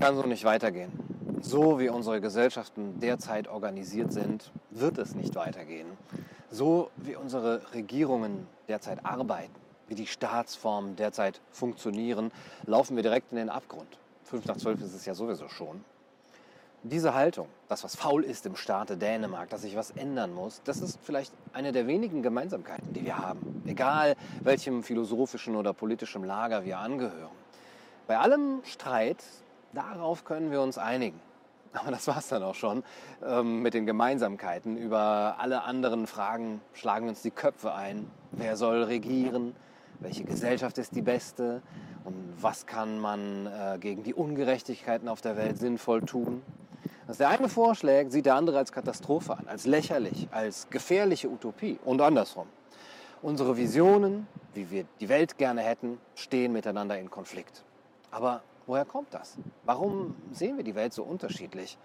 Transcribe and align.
kann 0.00 0.16
so 0.16 0.22
nicht 0.22 0.44
weitergehen. 0.44 0.90
So 1.42 1.78
wie 1.78 1.90
unsere 1.90 2.22
Gesellschaften 2.22 2.98
derzeit 3.00 3.48
organisiert 3.48 4.12
sind, 4.12 4.50
wird 4.70 4.96
es 4.96 5.14
nicht 5.14 5.34
weitergehen. 5.34 5.86
So 6.50 6.90
wie 6.96 7.16
unsere 7.16 7.60
Regierungen 7.74 8.46
derzeit 8.66 9.04
arbeiten, 9.04 9.54
wie 9.88 9.94
die 9.94 10.06
Staatsformen 10.06 10.96
derzeit 10.96 11.40
funktionieren, 11.50 12.32
laufen 12.64 12.96
wir 12.96 13.02
direkt 13.02 13.30
in 13.32 13.36
den 13.36 13.50
Abgrund. 13.50 13.98
Fünf 14.24 14.46
nach 14.46 14.56
zwölf 14.56 14.80
ist 14.80 14.94
es 14.94 15.04
ja 15.04 15.14
sowieso 15.14 15.48
schon. 15.48 15.84
Diese 16.82 17.12
Haltung, 17.12 17.48
das 17.68 17.84
was 17.84 17.94
faul 17.94 18.24
ist 18.24 18.46
im 18.46 18.56
Staate 18.56 18.96
Dänemark, 18.96 19.50
dass 19.50 19.62
sich 19.62 19.76
was 19.76 19.90
ändern 19.90 20.32
muss, 20.32 20.62
das 20.64 20.80
ist 20.80 20.98
vielleicht 21.02 21.32
eine 21.52 21.72
der 21.72 21.86
wenigen 21.86 22.22
Gemeinsamkeiten, 22.22 22.94
die 22.94 23.04
wir 23.04 23.18
haben. 23.18 23.62
Egal 23.66 24.16
welchem 24.42 24.82
philosophischen 24.82 25.56
oder 25.56 25.74
politischen 25.74 26.24
Lager 26.24 26.64
wir 26.64 26.78
angehören. 26.78 27.36
Bei 28.06 28.18
allem 28.18 28.62
Streit, 28.64 29.22
darauf 29.72 30.24
können 30.24 30.50
wir 30.50 30.60
uns 30.60 30.78
einigen. 30.78 31.20
Aber 31.72 31.90
das 31.90 32.06
war 32.06 32.18
es 32.18 32.28
dann 32.28 32.42
auch 32.42 32.54
schon 32.54 32.82
ähm, 33.24 33.62
mit 33.62 33.74
den 33.74 33.86
Gemeinsamkeiten. 33.86 34.76
Über 34.76 35.36
alle 35.38 35.62
anderen 35.62 36.06
Fragen 36.06 36.60
schlagen 36.72 37.06
wir 37.06 37.10
uns 37.10 37.22
die 37.22 37.30
Köpfe 37.30 37.74
ein. 37.74 38.10
Wer 38.32 38.56
soll 38.56 38.82
regieren? 38.82 39.54
Welche 40.00 40.24
Gesellschaft 40.24 40.78
ist 40.78 40.94
die 40.96 41.02
beste? 41.02 41.62
Und 42.04 42.34
was 42.40 42.66
kann 42.66 42.98
man 42.98 43.46
äh, 43.46 43.78
gegen 43.78 44.02
die 44.02 44.14
Ungerechtigkeiten 44.14 45.08
auf 45.08 45.20
der 45.20 45.36
Welt 45.36 45.58
sinnvoll 45.58 46.02
tun? 46.02 46.42
Was 47.06 47.18
der 47.18 47.28
eine 47.28 47.48
vorschlägt, 47.48 48.12
sieht 48.12 48.26
der 48.26 48.36
andere 48.36 48.58
als 48.58 48.72
Katastrophe 48.72 49.36
an, 49.36 49.46
als 49.48 49.66
lächerlich, 49.66 50.28
als 50.30 50.70
gefährliche 50.70 51.28
Utopie 51.28 51.78
und 51.84 52.00
andersrum. 52.00 52.46
Unsere 53.20 53.56
Visionen, 53.56 54.26
wie 54.54 54.70
wir 54.70 54.84
die 55.00 55.08
Welt 55.08 55.36
gerne 55.36 55.60
hätten, 55.60 55.98
stehen 56.14 56.52
miteinander 56.52 56.98
in 56.98 57.10
Konflikt. 57.10 57.64
Aber 58.10 58.42
woher 58.66 58.84
kommt 58.84 59.12
das? 59.14 59.36
Warum 59.64 60.14
sehen 60.32 60.56
wir 60.56 60.64
die 60.64 60.74
Welt 60.74 60.92
so 60.92 61.02
unterschiedlich? 61.02 61.78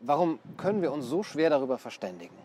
Warum 0.00 0.38
können 0.56 0.82
wir 0.82 0.92
uns 0.92 1.06
so 1.06 1.22
schwer 1.22 1.50
darüber 1.50 1.78
verständigen? 1.78 2.36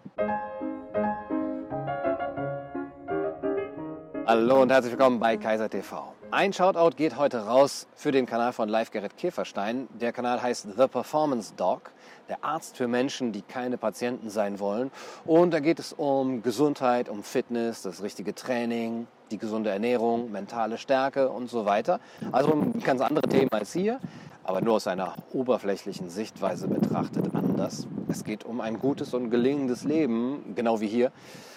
Hallo 4.25 4.61
und 4.61 4.71
herzlich 4.71 4.93
willkommen 4.93 5.19
bei 5.19 5.37
Kaiser 5.37 5.69
TV. 5.69 6.13
Ein 6.31 6.51
Shoutout 6.51 6.95
geht 6.95 7.17
heute 7.17 7.45
raus 7.45 7.85
für 7.93 8.11
den 8.11 8.25
Kanal 8.25 8.53
von 8.53 8.67
Live 8.67 8.89
Gerrit 8.89 9.17
Käferstein. 9.17 9.87
Der 9.93 10.11
Kanal 10.11 10.41
heißt 10.41 10.67
The 10.75 10.87
Performance 10.87 11.53
Dog, 11.55 11.91
der 12.27 12.43
Arzt 12.43 12.75
für 12.75 12.87
Menschen, 12.87 13.31
die 13.31 13.43
keine 13.43 13.77
Patienten 13.77 14.31
sein 14.31 14.59
wollen. 14.59 14.89
Und 15.25 15.51
da 15.51 15.59
geht 15.59 15.77
es 15.77 15.93
um 15.93 16.41
Gesundheit, 16.41 17.07
um 17.07 17.21
Fitness, 17.21 17.83
das 17.83 18.01
richtige 18.01 18.33
Training, 18.33 19.05
die 19.33 19.39
gesunde 19.39 19.71
Ernährung, 19.71 20.31
mentale 20.31 20.77
Stärke 20.77 21.29
und 21.29 21.49
so 21.49 21.65
weiter. 21.65 21.99
Also 22.31 22.53
ein 22.53 22.79
ganz 22.81 23.01
andere 23.01 23.27
Themen 23.27 23.49
als 23.51 23.73
hier, 23.73 23.99
aber 24.43 24.61
nur 24.61 24.75
aus 24.75 24.87
einer 24.87 25.15
oberflächlichen 25.33 26.09
Sichtweise 26.09 26.67
betrachtet 26.67 27.33
anders. 27.33 27.87
Es 28.09 28.23
geht 28.23 28.45
um 28.45 28.61
ein 28.61 28.77
gutes 28.77 29.13
und 29.13 29.31
gelingendes 29.31 29.85
Leben, 29.85 30.53
genau 30.55 30.79
wie 30.81 30.87
hier. 30.87 31.11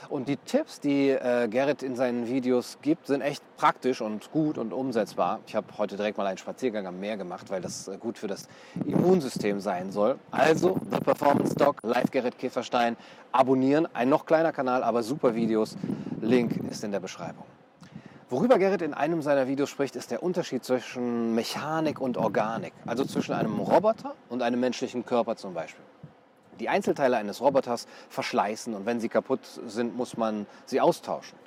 Und 0.09 0.29
die 0.29 0.37
Tipps, 0.37 0.81
die 0.81 1.11
äh, 1.11 1.49
Gerrit 1.49 1.83
in 1.83 1.97
seinen 1.97 2.29
Videos 2.29 2.79
gibt, 2.81 3.09
sind 3.09 3.21
echt 3.21 3.43
praktisch 3.57 4.01
und 4.01 4.31
gut 4.31 4.57
und 4.57 4.73
umsetzbar. 4.73 5.41
Ich 5.47 5.57
habe 5.57 5.67
heute 5.77 5.97
direkt 5.97 6.17
mal 6.17 6.27
einen 6.27 6.39
Spaziergang 6.39 6.87
am 6.87 7.01
Meer 7.01 7.17
gemacht, 7.17 7.51
weil 7.51 7.61
das 7.61 7.89
äh, 7.89 7.99
gut 7.99 8.17
für 8.17 8.29
das 8.29 8.49
Immunsystem 8.87 9.61
sein 9.61 9.91
soll. 9.91 10.19
Also 10.31 10.79
The 10.91 11.01
Performance 11.01 11.57
Doc, 11.57 11.81
live 11.83 12.11
Gerrit 12.11 12.39
Käferstein, 12.39 12.97
abonnieren. 13.33 13.89
Ein 13.95 14.09
noch 14.09 14.25
kleiner 14.25 14.53
Kanal, 14.53 14.85
aber 14.85 15.03
super 15.03 15.35
Videos. 15.35 15.77
Link 16.21 16.57
ist 16.71 16.85
in 16.85 16.93
der 16.93 17.01
Beschreibung. 17.01 17.45
Worüber 18.29 18.59
Gerrit 18.59 18.83
in 18.83 18.93
einem 18.93 19.23
seiner 19.23 19.47
Videos 19.47 19.71
spricht, 19.71 19.95
ist 19.95 20.11
der 20.11 20.21
Unterschied 20.21 20.65
zwischen 20.65 21.37
Mechanik 21.37 22.01
und 22.01 22.17
Organik, 22.17 22.73
also 22.85 23.05
zwischen 23.05 23.35
einem 23.35 23.61
Roboter 23.61 24.17
und 24.29 24.43
einem 24.43 24.59
menschlichen 24.59 25.07
Körper 25.07 25.37
zum 25.37 25.55
Beispiel. 25.55 25.85
Die 26.59 26.69
Einzelteile 26.69 27.19
eines 27.19 27.41
Roboters 27.41 27.87
verschleißen 28.09 28.75
und 28.75 28.85
wenn 28.85 28.99
sie 28.99 29.09
kaputt 29.09 29.43
sind, 29.69 29.97
muss 29.97 30.17
man 30.17 30.47
sie 30.65 30.81
austauschen. 30.81 31.39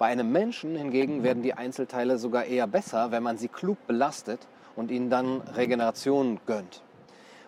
Bei 0.00 0.06
einem 0.06 0.32
Menschen 0.32 0.74
hingegen 0.74 1.22
werden 1.22 1.44
die 1.44 1.54
Einzelteile 1.54 2.18
sogar 2.18 2.44
eher 2.44 2.66
besser, 2.66 3.12
wenn 3.12 3.22
man 3.22 3.38
sie 3.38 3.46
klug 3.46 3.78
belastet 3.86 4.48
und 4.74 4.90
ihnen 4.90 5.10
dann 5.10 5.42
Regeneration 5.42 6.40
gönnt. 6.44 6.82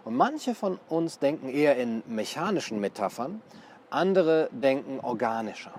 Und 0.04 0.14
manche 0.14 0.54
von 0.54 0.78
uns 0.88 1.18
denken 1.18 1.48
eher 1.48 1.76
in 1.78 2.04
mechanischen 2.06 2.78
Metaphern, 2.78 3.42
andere 3.90 4.48
denken 4.52 5.00
organischer 5.00 5.72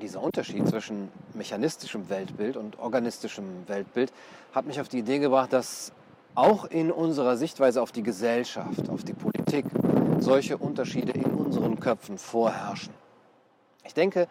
dieser 0.00 0.22
Unterschied 0.22 0.66
zwischen 0.68 1.10
mechanistischem 1.34 2.08
Weltbild 2.08 2.56
und 2.56 2.78
organistischem 2.78 3.44
Weltbild 3.66 4.12
hat 4.52 4.66
mich 4.66 4.80
auf 4.80 4.88
die 4.88 4.98
Idee 4.98 5.18
gebracht, 5.18 5.52
dass 5.52 5.92
auch 6.34 6.64
in 6.66 6.92
unserer 6.92 7.36
Sichtweise 7.36 7.82
auf 7.82 7.92
die 7.92 8.02
Gesellschaft, 8.02 8.88
auf 8.88 9.02
die 9.02 9.12
Politik, 9.12 9.64
solche 10.20 10.56
Unterschiede 10.56 11.12
in 11.12 11.32
unseren 11.32 11.80
Köpfen 11.80 12.18
vorherrschen. 12.18 12.92
Ich 13.84 13.94
denke, 13.94 14.28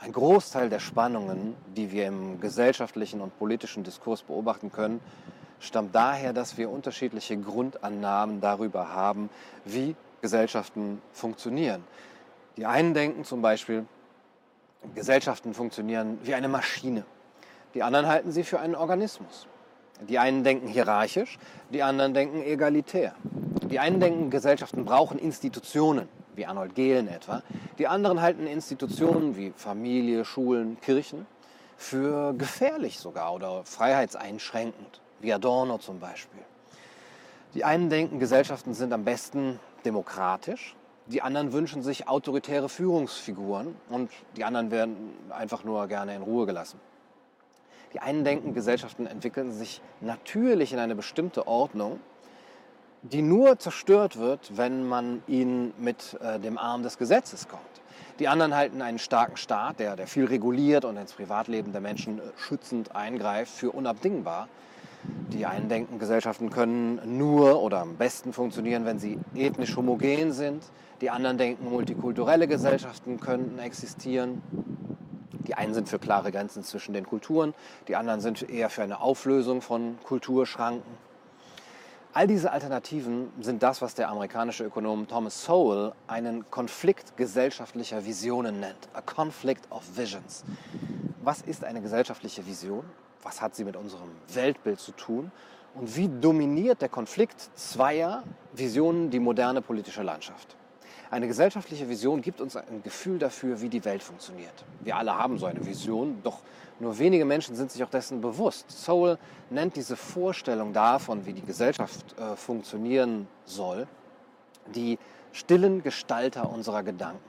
ein 0.00 0.12
Großteil 0.12 0.68
der 0.68 0.80
Spannungen, 0.80 1.54
die 1.74 1.90
wir 1.92 2.06
im 2.06 2.40
gesellschaftlichen 2.40 3.20
und 3.20 3.38
politischen 3.38 3.84
Diskurs 3.84 4.22
beobachten 4.22 4.70
können, 4.70 5.00
stammt 5.58 5.94
daher, 5.94 6.32
dass 6.32 6.58
wir 6.58 6.70
unterschiedliche 6.70 7.36
Grundannahmen 7.38 8.40
darüber 8.40 8.92
haben, 8.92 9.30
wie 9.64 9.96
Gesellschaften 10.20 11.00
funktionieren. 11.12 11.82
Die 12.56 12.66
einen 12.66 12.94
denken 12.94 13.24
zum 13.24 13.42
Beispiel, 13.42 13.86
Gesellschaften 14.94 15.54
funktionieren 15.54 16.18
wie 16.22 16.34
eine 16.34 16.48
Maschine. 16.48 17.04
Die 17.74 17.82
anderen 17.82 18.06
halten 18.06 18.32
sie 18.32 18.44
für 18.44 18.60
einen 18.60 18.74
Organismus. 18.74 19.46
Die 20.08 20.18
einen 20.18 20.44
denken 20.44 20.68
hierarchisch, 20.68 21.38
die 21.70 21.82
anderen 21.82 22.14
denken 22.14 22.42
egalitär. 22.42 23.14
Die 23.70 23.80
einen 23.80 24.00
denken, 24.00 24.30
Gesellschaften 24.30 24.84
brauchen 24.84 25.18
Institutionen, 25.18 26.08
wie 26.34 26.46
Arnold 26.46 26.74
Gehlen 26.74 27.08
etwa. 27.08 27.42
Die 27.78 27.88
anderen 27.88 28.20
halten 28.20 28.46
Institutionen 28.46 29.36
wie 29.36 29.52
Familie, 29.56 30.24
Schulen, 30.24 30.78
Kirchen 30.80 31.26
für 31.76 32.34
gefährlich 32.34 32.98
sogar 32.98 33.34
oder 33.34 33.64
freiheitseinschränkend, 33.64 35.00
wie 35.20 35.32
Adorno 35.32 35.78
zum 35.78 35.98
Beispiel. 35.98 36.42
Die 37.54 37.64
einen 37.64 37.90
denken, 37.90 38.18
Gesellschaften 38.18 38.74
sind 38.74 38.92
am 38.92 39.04
besten 39.04 39.58
demokratisch 39.84 40.74
die 41.06 41.22
anderen 41.22 41.52
wünschen 41.52 41.82
sich 41.82 42.08
autoritäre 42.08 42.68
Führungsfiguren 42.68 43.76
und 43.88 44.10
die 44.36 44.44
anderen 44.44 44.70
werden 44.70 45.14
einfach 45.30 45.64
nur 45.64 45.86
gerne 45.86 46.14
in 46.14 46.22
Ruhe 46.22 46.46
gelassen. 46.46 46.80
Die 47.92 48.00
einen 48.00 48.24
denken, 48.24 48.54
Gesellschaften 48.54 49.06
entwickeln 49.06 49.52
sich 49.52 49.80
natürlich 50.00 50.72
in 50.72 50.78
eine 50.78 50.94
bestimmte 50.94 51.46
Ordnung, 51.46 52.00
die 53.02 53.22
nur 53.22 53.58
zerstört 53.58 54.18
wird, 54.18 54.56
wenn 54.56 54.86
man 54.86 55.22
ihnen 55.28 55.72
mit 55.78 56.18
äh, 56.20 56.40
dem 56.40 56.58
Arm 56.58 56.82
des 56.82 56.98
Gesetzes 56.98 57.46
kommt. 57.46 57.62
Die 58.18 58.28
anderen 58.28 58.54
halten 58.54 58.82
einen 58.82 58.98
starken 58.98 59.36
Staat, 59.36 59.78
der, 59.78 59.94
der 59.94 60.06
viel 60.06 60.24
reguliert 60.24 60.84
und 60.84 60.96
ins 60.96 61.12
Privatleben 61.12 61.72
der 61.72 61.80
Menschen 61.80 62.18
äh, 62.18 62.22
schützend 62.36 62.96
eingreift, 62.96 63.52
für 63.52 63.70
unabdingbar. 63.70 64.48
Die 65.32 65.44
einen 65.44 65.68
denken, 65.68 65.98
Gesellschaften 65.98 66.50
können 66.50 67.18
nur 67.18 67.60
oder 67.62 67.80
am 67.80 67.96
besten 67.96 68.32
funktionieren, 68.32 68.84
wenn 68.84 68.98
sie 68.98 69.18
ethnisch 69.34 69.76
homogen 69.76 70.32
sind. 70.32 70.62
Die 71.00 71.10
anderen 71.10 71.36
denken, 71.36 71.68
multikulturelle 71.68 72.48
Gesellschaften 72.48 73.20
könnten 73.20 73.58
existieren. 73.58 74.42
Die 75.46 75.54
einen 75.54 75.74
sind 75.74 75.88
für 75.88 75.98
klare 75.98 76.32
Grenzen 76.32 76.64
zwischen 76.64 76.92
den 76.92 77.06
Kulturen, 77.06 77.54
die 77.86 77.96
anderen 77.96 78.20
sind 78.20 78.48
eher 78.48 78.68
für 78.68 78.82
eine 78.82 79.00
Auflösung 79.00 79.62
von 79.62 79.98
Kulturschranken. 80.02 81.06
All 82.12 82.26
diese 82.26 82.50
Alternativen 82.50 83.30
sind 83.40 83.62
das, 83.62 83.82
was 83.82 83.94
der 83.94 84.08
amerikanische 84.08 84.64
Ökonom 84.64 85.06
Thomas 85.06 85.44
Sowell 85.44 85.92
einen 86.06 86.50
Konflikt 86.50 87.16
gesellschaftlicher 87.18 88.06
Visionen 88.06 88.58
nennt. 88.58 88.88
A 88.94 89.02
conflict 89.02 89.70
of 89.70 89.82
visions. 89.94 90.42
Was 91.22 91.42
ist 91.42 91.62
eine 91.62 91.82
gesellschaftliche 91.82 92.46
Vision? 92.46 92.84
Was 93.22 93.40
hat 93.40 93.54
sie 93.54 93.64
mit 93.64 93.76
unserem 93.76 94.10
Weltbild 94.32 94.80
zu 94.80 94.92
tun? 94.92 95.30
Und 95.74 95.94
wie 95.96 96.08
dominiert 96.08 96.80
der 96.80 96.88
Konflikt 96.88 97.50
zweier 97.54 98.22
Visionen 98.52 99.10
die 99.10 99.20
moderne 99.20 99.60
politische 99.60 100.02
Landschaft? 100.02 100.56
Eine 101.10 101.28
gesellschaftliche 101.28 101.88
Vision 101.88 102.20
gibt 102.20 102.40
uns 102.40 102.56
ein 102.56 102.82
Gefühl 102.82 103.18
dafür, 103.18 103.60
wie 103.60 103.68
die 103.68 103.84
Welt 103.84 104.02
funktioniert. 104.02 104.64
Wir 104.80 104.96
alle 104.96 105.16
haben 105.16 105.38
so 105.38 105.46
eine 105.46 105.64
Vision, 105.64 106.18
doch 106.22 106.40
nur 106.80 106.98
wenige 106.98 107.24
Menschen 107.24 107.54
sind 107.54 107.70
sich 107.70 107.82
auch 107.84 107.90
dessen 107.90 108.20
bewusst. 108.20 108.70
Soul 108.70 109.18
nennt 109.50 109.76
diese 109.76 109.96
Vorstellung 109.96 110.72
davon, 110.72 111.24
wie 111.24 111.32
die 111.32 111.42
Gesellschaft 111.42 112.18
äh, 112.18 112.34
funktionieren 112.34 113.28
soll, 113.44 113.86
die 114.74 114.98
stillen 115.32 115.82
Gestalter 115.82 116.50
unserer 116.50 116.82
Gedanken. 116.82 117.22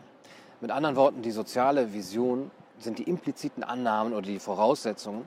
Mit 0.60 0.72
anderen 0.72 0.96
Worten, 0.96 1.22
die 1.22 1.32
soziale 1.32 1.94
Vision 1.94 2.50
sind 2.80 2.98
die 2.98 3.04
impliziten 3.04 3.64
Annahmen 3.64 4.14
oder 4.14 4.26
die 4.26 4.40
Voraussetzungen, 4.40 5.26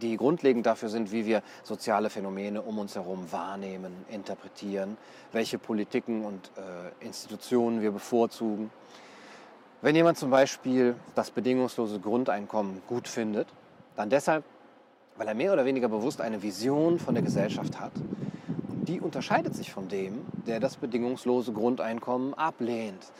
die 0.00 0.16
grundlegend 0.16 0.66
dafür 0.66 0.88
sind, 0.88 1.12
wie 1.12 1.26
wir 1.26 1.42
soziale 1.62 2.10
Phänomene 2.10 2.62
um 2.62 2.78
uns 2.78 2.94
herum 2.94 3.30
wahrnehmen, 3.30 3.92
interpretieren, 4.08 4.96
welche 5.32 5.58
Politiken 5.58 6.24
und 6.24 6.50
äh, 6.56 7.04
Institutionen 7.04 7.82
wir 7.82 7.92
bevorzugen. 7.92 8.70
Wenn 9.82 9.96
jemand 9.96 10.18
zum 10.18 10.30
Beispiel 10.30 10.94
das 11.14 11.30
bedingungslose 11.30 12.00
Grundeinkommen 12.00 12.82
gut 12.86 13.08
findet, 13.08 13.48
dann 13.96 14.10
deshalb, 14.10 14.44
weil 15.16 15.26
er 15.26 15.34
mehr 15.34 15.52
oder 15.52 15.64
weniger 15.64 15.88
bewusst 15.88 16.20
eine 16.20 16.42
Vision 16.42 16.98
von 16.98 17.14
der 17.14 17.22
Gesellschaft 17.22 17.80
hat 17.80 17.92
und 18.68 18.88
die 18.88 19.00
unterscheidet 19.00 19.54
sich 19.54 19.72
von 19.72 19.88
dem, 19.88 20.26
der 20.46 20.60
das 20.60 20.76
bedingungslose 20.76 21.52
Grundeinkommen 21.52 22.34
ablehnt. 22.34 23.10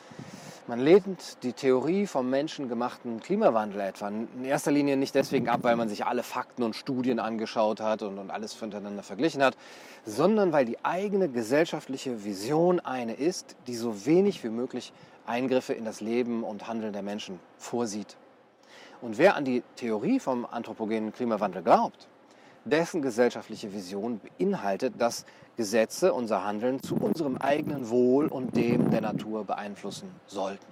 Man 0.70 0.78
lehnt 0.78 1.42
die 1.42 1.52
Theorie 1.52 2.06
vom 2.06 2.30
menschengemachten 2.30 3.18
Klimawandel 3.18 3.80
etwa 3.80 4.06
in 4.06 4.44
erster 4.44 4.70
Linie 4.70 4.96
nicht 4.96 5.16
deswegen 5.16 5.48
ab, 5.48 5.64
weil 5.64 5.74
man 5.74 5.88
sich 5.88 6.06
alle 6.06 6.22
Fakten 6.22 6.62
und 6.62 6.76
Studien 6.76 7.18
angeschaut 7.18 7.80
hat 7.80 8.02
und, 8.02 8.18
und 8.18 8.30
alles 8.30 8.60
miteinander 8.60 9.02
verglichen 9.02 9.42
hat, 9.42 9.56
sondern 10.06 10.52
weil 10.52 10.64
die 10.64 10.78
eigene 10.84 11.28
gesellschaftliche 11.28 12.22
Vision 12.24 12.78
eine 12.78 13.14
ist, 13.14 13.56
die 13.66 13.74
so 13.74 14.06
wenig 14.06 14.44
wie 14.44 14.48
möglich 14.48 14.92
Eingriffe 15.26 15.72
in 15.72 15.84
das 15.84 16.00
Leben 16.00 16.44
und 16.44 16.68
Handeln 16.68 16.92
der 16.92 17.02
Menschen 17.02 17.40
vorsieht. 17.58 18.16
Und 19.00 19.18
wer 19.18 19.34
an 19.34 19.44
die 19.44 19.64
Theorie 19.74 20.20
vom 20.20 20.46
anthropogenen 20.46 21.12
Klimawandel 21.12 21.64
glaubt, 21.64 22.06
dessen 22.70 23.02
gesellschaftliche 23.02 23.72
Vision 23.72 24.20
beinhaltet, 24.20 24.94
dass 24.98 25.26
Gesetze 25.56 26.12
unser 26.12 26.44
Handeln 26.44 26.82
zu 26.82 26.94
unserem 26.96 27.36
eigenen 27.36 27.90
Wohl 27.90 28.26
und 28.26 28.56
dem 28.56 28.90
der 28.90 29.02
Natur 29.02 29.44
beeinflussen 29.44 30.10
sollten. 30.26 30.64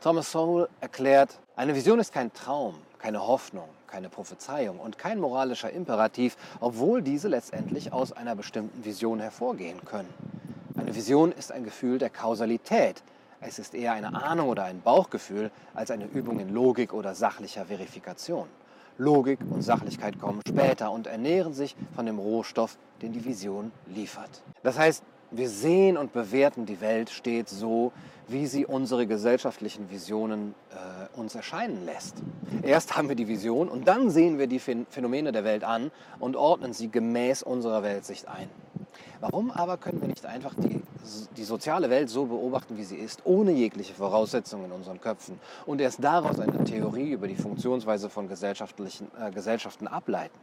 Thomas 0.00 0.30
Sowell 0.30 0.68
erklärt, 0.80 1.40
eine 1.56 1.74
Vision 1.74 1.98
ist 1.98 2.12
kein 2.12 2.32
Traum, 2.32 2.74
keine 2.98 3.26
Hoffnung, 3.26 3.68
keine 3.88 4.08
Prophezeiung 4.08 4.78
und 4.78 4.98
kein 4.98 5.18
moralischer 5.18 5.70
Imperativ, 5.70 6.36
obwohl 6.60 7.02
diese 7.02 7.28
letztendlich 7.28 7.92
aus 7.92 8.12
einer 8.12 8.36
bestimmten 8.36 8.84
Vision 8.84 9.18
hervorgehen 9.18 9.84
können. 9.84 10.12
Eine 10.76 10.94
Vision 10.94 11.32
ist 11.32 11.50
ein 11.50 11.64
Gefühl 11.64 11.98
der 11.98 12.10
Kausalität. 12.10 13.02
Es 13.40 13.58
ist 13.58 13.74
eher 13.74 13.92
eine 13.92 14.22
Ahnung 14.22 14.48
oder 14.48 14.64
ein 14.64 14.82
Bauchgefühl 14.82 15.50
als 15.74 15.90
eine 15.90 16.04
Übung 16.06 16.38
in 16.38 16.52
Logik 16.52 16.92
oder 16.92 17.14
sachlicher 17.14 17.66
Verifikation. 17.66 18.48
Logik 18.98 19.38
und 19.48 19.62
Sachlichkeit 19.62 20.18
kommen 20.18 20.40
später 20.46 20.90
und 20.90 21.06
ernähren 21.06 21.54
sich 21.54 21.76
von 21.94 22.04
dem 22.04 22.18
Rohstoff, 22.18 22.76
den 23.00 23.12
die 23.12 23.24
Vision 23.24 23.70
liefert. 23.86 24.42
Das 24.62 24.78
heißt, 24.78 25.04
wir 25.30 25.48
sehen 25.48 25.96
und 25.96 26.12
bewerten 26.12 26.66
die 26.66 26.80
Welt 26.80 27.10
stets 27.10 27.58
so, 27.58 27.92
wie 28.28 28.46
sie 28.46 28.66
unsere 28.66 29.06
gesellschaftlichen 29.06 29.90
Visionen 29.90 30.54
äh, 30.70 31.18
uns 31.18 31.34
erscheinen 31.34 31.84
lässt. 31.84 32.16
Erst 32.62 32.96
haben 32.96 33.08
wir 33.08 33.16
die 33.16 33.28
Vision 33.28 33.68
und 33.68 33.86
dann 33.86 34.10
sehen 34.10 34.38
wir 34.38 34.46
die 34.46 34.58
Phänomene 34.58 35.32
der 35.32 35.44
Welt 35.44 35.64
an 35.64 35.90
und 36.18 36.36
ordnen 36.36 36.72
sie 36.72 36.90
gemäß 36.90 37.42
unserer 37.42 37.82
Weltsicht 37.82 38.26
ein. 38.26 38.48
Warum 39.20 39.50
aber 39.50 39.76
können 39.78 40.00
wir 40.00 40.08
nicht 40.08 40.24
einfach 40.26 40.54
die, 40.54 40.80
die 41.36 41.44
soziale 41.44 41.90
Welt 41.90 42.08
so 42.08 42.26
beobachten, 42.26 42.76
wie 42.76 42.84
sie 42.84 42.96
ist, 42.96 43.22
ohne 43.24 43.50
jegliche 43.50 43.94
Voraussetzungen 43.94 44.66
in 44.66 44.72
unseren 44.72 45.00
Köpfen 45.00 45.40
und 45.66 45.80
erst 45.80 46.02
daraus 46.04 46.38
eine 46.38 46.64
Theorie 46.64 47.10
über 47.10 47.26
die 47.26 47.36
Funktionsweise 47.36 48.10
von 48.10 48.28
gesellschaftlichen, 48.28 49.10
äh, 49.20 49.30
Gesellschaften 49.32 49.88
ableiten? 49.88 50.38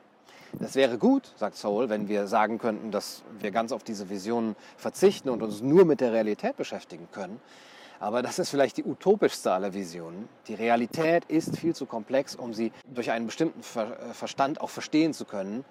Das 0.60 0.75
wäre 0.75 0.98
gut, 0.98 1.33
sagt 1.38 1.56
Soul, 1.56 1.89
wenn 1.89 2.07
wir 2.07 2.27
sagen 2.27 2.60
könnten, 2.60 2.92
dass 2.92 3.24
wir 3.39 3.51
ganz 3.51 3.72
auf 3.72 3.83
diese 3.83 4.10
Visionen 4.10 4.56
verzichten 4.77 5.30
und 5.30 5.42
uns 5.42 5.62
nur 5.62 5.86
mit 5.86 6.01
der 6.01 6.13
Realität 6.13 6.57
beschäftigen 6.57 7.07
können. 7.12 7.39
Aber 8.00 8.22
das 8.22 8.39
ist 8.39 8.50
vielleicht 8.50 8.77
die 8.77 8.83
utopischste 8.83 9.51
aller 9.51 9.74
Visionen. 9.74 10.27
Die 10.48 10.54
Realität 10.54 11.25
ist 11.25 11.57
viel 11.57 11.74
zu 11.74 11.86
komplex, 11.86 12.36
um 12.36 12.54
sie 12.54 12.72
durch 12.94 13.12
einen 13.12 13.25
bestimmten 13.25 13.62
äh, 13.80 14.13
Verstand 14.13 14.60
auch 14.62 14.69
verstehen 14.69 15.13
zu 15.13 15.25
können. 15.25 15.63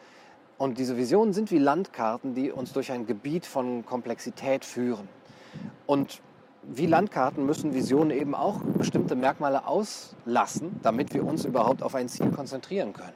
Und 0.56 0.78
diese 0.78 0.96
Visionen 0.96 1.32
sind 1.32 1.50
wie 1.50 1.58
Landkarten, 1.58 2.34
die 2.34 2.52
uns 2.52 2.72
durch 2.72 2.92
ein 2.92 3.06
Gebiet 3.06 3.44
von 3.44 3.84
Komplexität 3.84 4.64
führen. 4.64 5.08
Und 5.86 6.20
wie 6.62 6.86
Landkarten 6.86 7.44
müssen 7.44 7.74
Visionen 7.74 8.10
eben 8.10 8.34
auch 8.34 8.60
bestimmte 8.60 9.16
Merkmale 9.16 9.66
auslassen, 9.66 10.80
damit 10.82 11.12
wir 11.12 11.24
uns 11.26 11.44
überhaupt 11.44 11.82
auf 11.82 11.94
ein 11.94 12.08
Ziel 12.08 12.30
konzentrieren 12.30 12.92
können. 12.92 13.12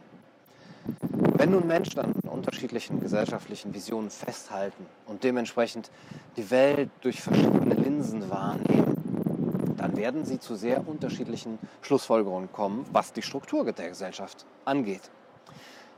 Wenn 1.38 1.52
nun 1.52 1.66
Menschen 1.66 2.00
an 2.00 2.12
unterschiedlichen 2.28 3.00
gesellschaftlichen 3.00 3.72
Visionen 3.72 4.10
festhalten 4.10 4.86
und 5.06 5.22
dementsprechend 5.24 5.90
die 6.36 6.50
Welt 6.50 6.90
durch 7.00 7.20
verschiedene 7.20 7.74
Linsen 7.74 8.28
wahrnehmen, 8.30 9.74
dann 9.76 9.96
werden 9.96 10.24
sie 10.24 10.40
zu 10.40 10.56
sehr 10.56 10.86
unterschiedlichen 10.86 11.58
Schlussfolgerungen 11.82 12.50
kommen, 12.52 12.84
was 12.92 13.12
die 13.12 13.22
Struktur 13.22 13.64
der 13.64 13.88
Gesellschaft 13.88 14.44
angeht. 14.64 15.10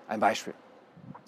Ein 0.06 0.20
Beispiel. 0.20 0.54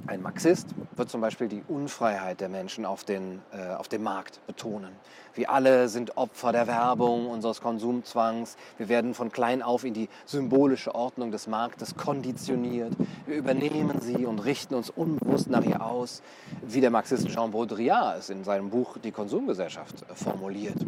Ein 0.07 0.21
Marxist 0.21 0.67
wird 0.97 1.11
zum 1.11 1.21
Beispiel 1.21 1.47
die 1.47 1.63
Unfreiheit 1.69 2.41
der 2.41 2.49
Menschen 2.49 2.85
auf, 2.85 3.05
den, 3.05 3.41
äh, 3.53 3.75
auf 3.75 3.87
dem 3.87 4.03
Markt 4.03 4.45
betonen. 4.49 4.91
Wir 5.35 5.51
alle 5.51 5.89
sind 5.89 6.17
Opfer 6.17 6.51
der 6.51 6.67
Werbung, 6.67 7.29
unseres 7.29 7.61
Konsumzwangs. 7.61 8.57
Wir 8.79 8.89
werden 8.89 9.15
von 9.15 9.31
klein 9.31 9.63
auf 9.63 9.85
in 9.85 9.95
die 9.95 10.09
symbolische 10.27 10.95
Ordnung 10.95 11.31
des 11.31 11.47
Marktes 11.47 11.97
konditioniert. 11.97 12.93
Wir 13.27 13.37
übernehmen 13.37 14.01
sie 14.01 14.27
und 14.27 14.41
richten 14.41 14.75
uns 14.75 14.91
unbewusst 14.91 15.49
nach 15.49 15.65
ihr 15.65 15.85
aus, 15.85 16.21
wie 16.63 16.81
der 16.81 16.91
Marxist 16.91 17.29
Jean 17.29 17.53
Baudrillard 17.53 18.19
es 18.19 18.29
in 18.29 18.43
seinem 18.43 18.71
Buch 18.71 18.99
Die 18.99 19.13
Konsumgesellschaft 19.13 20.05
formuliert. 20.15 20.79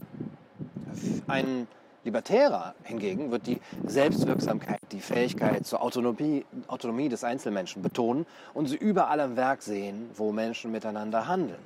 Ein 1.28 1.68
Libertärer 2.04 2.74
hingegen 2.84 3.30
wird 3.30 3.46
die 3.46 3.60
Selbstwirksamkeit, 3.86 4.80
die 4.92 5.00
Fähigkeit 5.00 5.66
zur 5.66 5.82
Autonomie, 5.82 6.44
Autonomie 6.68 7.08
des 7.08 7.24
Einzelmenschen 7.24 7.82
betonen 7.82 8.26
und 8.52 8.66
sie 8.66 8.76
überall 8.76 9.20
am 9.20 9.36
Werk 9.36 9.62
sehen, 9.62 10.10
wo 10.14 10.30
Menschen 10.30 10.70
miteinander 10.70 11.26
handeln. 11.26 11.62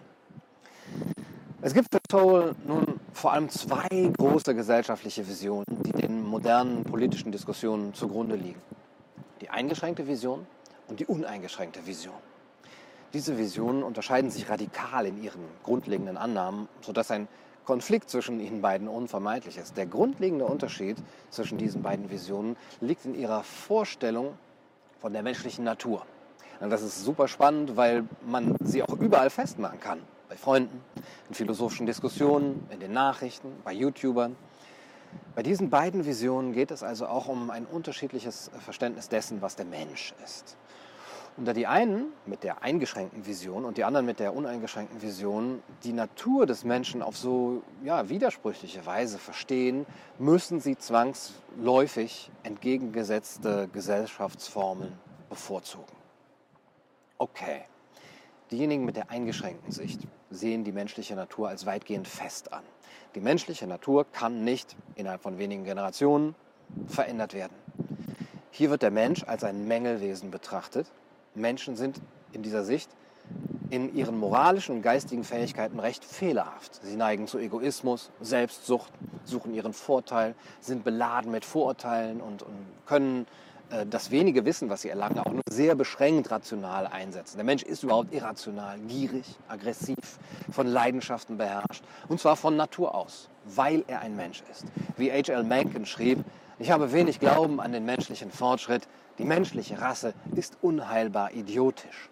Es 1.60 1.74
gibt 1.74 1.88
für 1.90 1.98
Soul 2.08 2.54
nun 2.64 3.00
vor 3.12 3.32
allem 3.32 3.48
zwei 3.48 4.12
große 4.16 4.54
gesellschaftliche 4.54 5.26
Visionen, 5.26 5.66
die 5.84 5.90
den 5.90 6.24
modernen 6.24 6.84
politischen 6.84 7.32
Diskussionen 7.32 7.94
zugrunde 7.94 8.36
liegen. 8.36 8.62
Die 9.40 9.50
eingeschränkte 9.50 10.06
Vision 10.06 10.46
und 10.86 11.00
die 11.00 11.06
uneingeschränkte 11.06 11.84
Vision. 11.84 12.14
Diese 13.12 13.38
Visionen 13.38 13.82
unterscheiden 13.82 14.30
sich 14.30 14.48
radikal 14.48 15.06
in 15.06 15.20
ihren 15.20 15.42
grundlegenden 15.64 16.16
Annahmen, 16.16 16.68
sodass 16.80 17.10
ein 17.10 17.26
Konflikt 17.68 18.08
zwischen 18.08 18.40
ihnen 18.40 18.62
beiden 18.62 18.88
unvermeidlich 18.88 19.58
ist. 19.58 19.76
Der 19.76 19.84
grundlegende 19.84 20.46
Unterschied 20.46 20.96
zwischen 21.28 21.58
diesen 21.58 21.82
beiden 21.82 22.10
Visionen 22.10 22.56
liegt 22.80 23.04
in 23.04 23.14
ihrer 23.14 23.42
Vorstellung 23.42 24.38
von 25.02 25.12
der 25.12 25.22
menschlichen 25.22 25.64
Natur. 25.64 26.06
Und 26.60 26.70
das 26.70 26.80
ist 26.80 27.04
super 27.04 27.28
spannend, 27.28 27.76
weil 27.76 28.04
man 28.26 28.56
sie 28.60 28.82
auch 28.82 28.94
überall 28.98 29.28
festmachen 29.28 29.80
kann. 29.80 30.00
Bei 30.30 30.36
Freunden, 30.36 30.80
in 31.28 31.34
philosophischen 31.34 31.84
Diskussionen, 31.84 32.66
in 32.70 32.80
den 32.80 32.92
Nachrichten, 32.94 33.52
bei 33.64 33.74
YouTubern. 33.74 34.34
Bei 35.34 35.42
diesen 35.42 35.68
beiden 35.68 36.06
Visionen 36.06 36.54
geht 36.54 36.70
es 36.70 36.82
also 36.82 37.06
auch 37.06 37.28
um 37.28 37.50
ein 37.50 37.66
unterschiedliches 37.66 38.50
Verständnis 38.60 39.10
dessen, 39.10 39.42
was 39.42 39.56
der 39.56 39.66
Mensch 39.66 40.14
ist. 40.24 40.56
Und 41.38 41.44
da 41.44 41.52
die 41.52 41.68
einen 41.68 42.06
mit 42.26 42.42
der 42.42 42.64
eingeschränkten 42.64 43.24
Vision 43.24 43.64
und 43.64 43.76
die 43.76 43.84
anderen 43.84 44.04
mit 44.04 44.18
der 44.18 44.34
uneingeschränkten 44.34 45.00
Vision 45.00 45.62
die 45.84 45.92
Natur 45.92 46.46
des 46.46 46.64
Menschen 46.64 47.00
auf 47.00 47.16
so 47.16 47.62
ja, 47.84 48.08
widersprüchliche 48.08 48.84
Weise 48.84 49.18
verstehen, 49.18 49.86
müssen 50.18 50.58
sie 50.58 50.76
zwangsläufig 50.76 52.32
entgegengesetzte 52.42 53.68
Gesellschaftsformen 53.72 54.92
bevorzugen. 55.28 55.86
Okay, 57.18 57.62
diejenigen 58.50 58.84
mit 58.84 58.96
der 58.96 59.10
eingeschränkten 59.10 59.70
Sicht 59.70 60.00
sehen 60.30 60.64
die 60.64 60.72
menschliche 60.72 61.14
Natur 61.14 61.50
als 61.50 61.66
weitgehend 61.66 62.08
fest 62.08 62.52
an. 62.52 62.64
Die 63.14 63.20
menschliche 63.20 63.68
Natur 63.68 64.06
kann 64.10 64.42
nicht 64.42 64.74
innerhalb 64.96 65.22
von 65.22 65.38
wenigen 65.38 65.62
Generationen 65.62 66.34
verändert 66.88 67.32
werden. 67.32 67.54
Hier 68.50 68.70
wird 68.70 68.82
der 68.82 68.90
Mensch 68.90 69.22
als 69.22 69.44
ein 69.44 69.68
Mängelwesen 69.68 70.32
betrachtet 70.32 70.90
Menschen 71.38 71.76
sind 71.76 72.00
in 72.32 72.42
dieser 72.42 72.64
Sicht 72.64 72.90
in 73.70 73.94
ihren 73.94 74.18
moralischen 74.18 74.76
und 74.76 74.82
geistigen 74.82 75.24
Fähigkeiten 75.24 75.78
recht 75.78 76.04
fehlerhaft. 76.04 76.80
Sie 76.82 76.96
neigen 76.96 77.26
zu 77.26 77.38
Egoismus, 77.38 78.10
Selbstsucht, 78.20 78.90
suchen 79.24 79.52
ihren 79.52 79.74
Vorteil, 79.74 80.34
sind 80.60 80.84
beladen 80.84 81.30
mit 81.30 81.44
Vorurteilen 81.44 82.20
und, 82.20 82.42
und 82.42 82.54
können 82.86 83.26
äh, 83.70 83.84
das 83.86 84.10
wenige 84.10 84.44
Wissen, 84.44 84.70
was 84.70 84.82
sie 84.82 84.88
erlangen, 84.88 85.18
auch 85.18 85.32
nur 85.32 85.42
sehr 85.50 85.74
beschränkt 85.74 86.30
rational 86.30 86.86
einsetzen. 86.86 87.36
Der 87.36 87.44
Mensch 87.44 87.62
ist 87.62 87.82
überhaupt 87.82 88.14
irrational, 88.14 88.78
gierig, 88.80 89.26
aggressiv, 89.48 90.18
von 90.50 90.66
Leidenschaften 90.66 91.36
beherrscht. 91.36 91.84
Und 92.08 92.20
zwar 92.20 92.36
von 92.36 92.56
Natur 92.56 92.94
aus, 92.94 93.28
weil 93.44 93.84
er 93.86 94.00
ein 94.00 94.16
Mensch 94.16 94.42
ist. 94.50 94.64
Wie 94.96 95.12
H.L. 95.12 95.44
Mencken 95.44 95.84
schrieb, 95.84 96.24
ich 96.58 96.70
habe 96.70 96.92
wenig 96.92 97.20
Glauben 97.20 97.60
an 97.60 97.72
den 97.72 97.84
menschlichen 97.84 98.30
Fortschritt, 98.30 98.88
die 99.18 99.24
menschliche 99.24 99.80
Rasse 99.80 100.14
ist 100.34 100.58
unheilbar 100.60 101.32
idiotisch. 101.32 102.10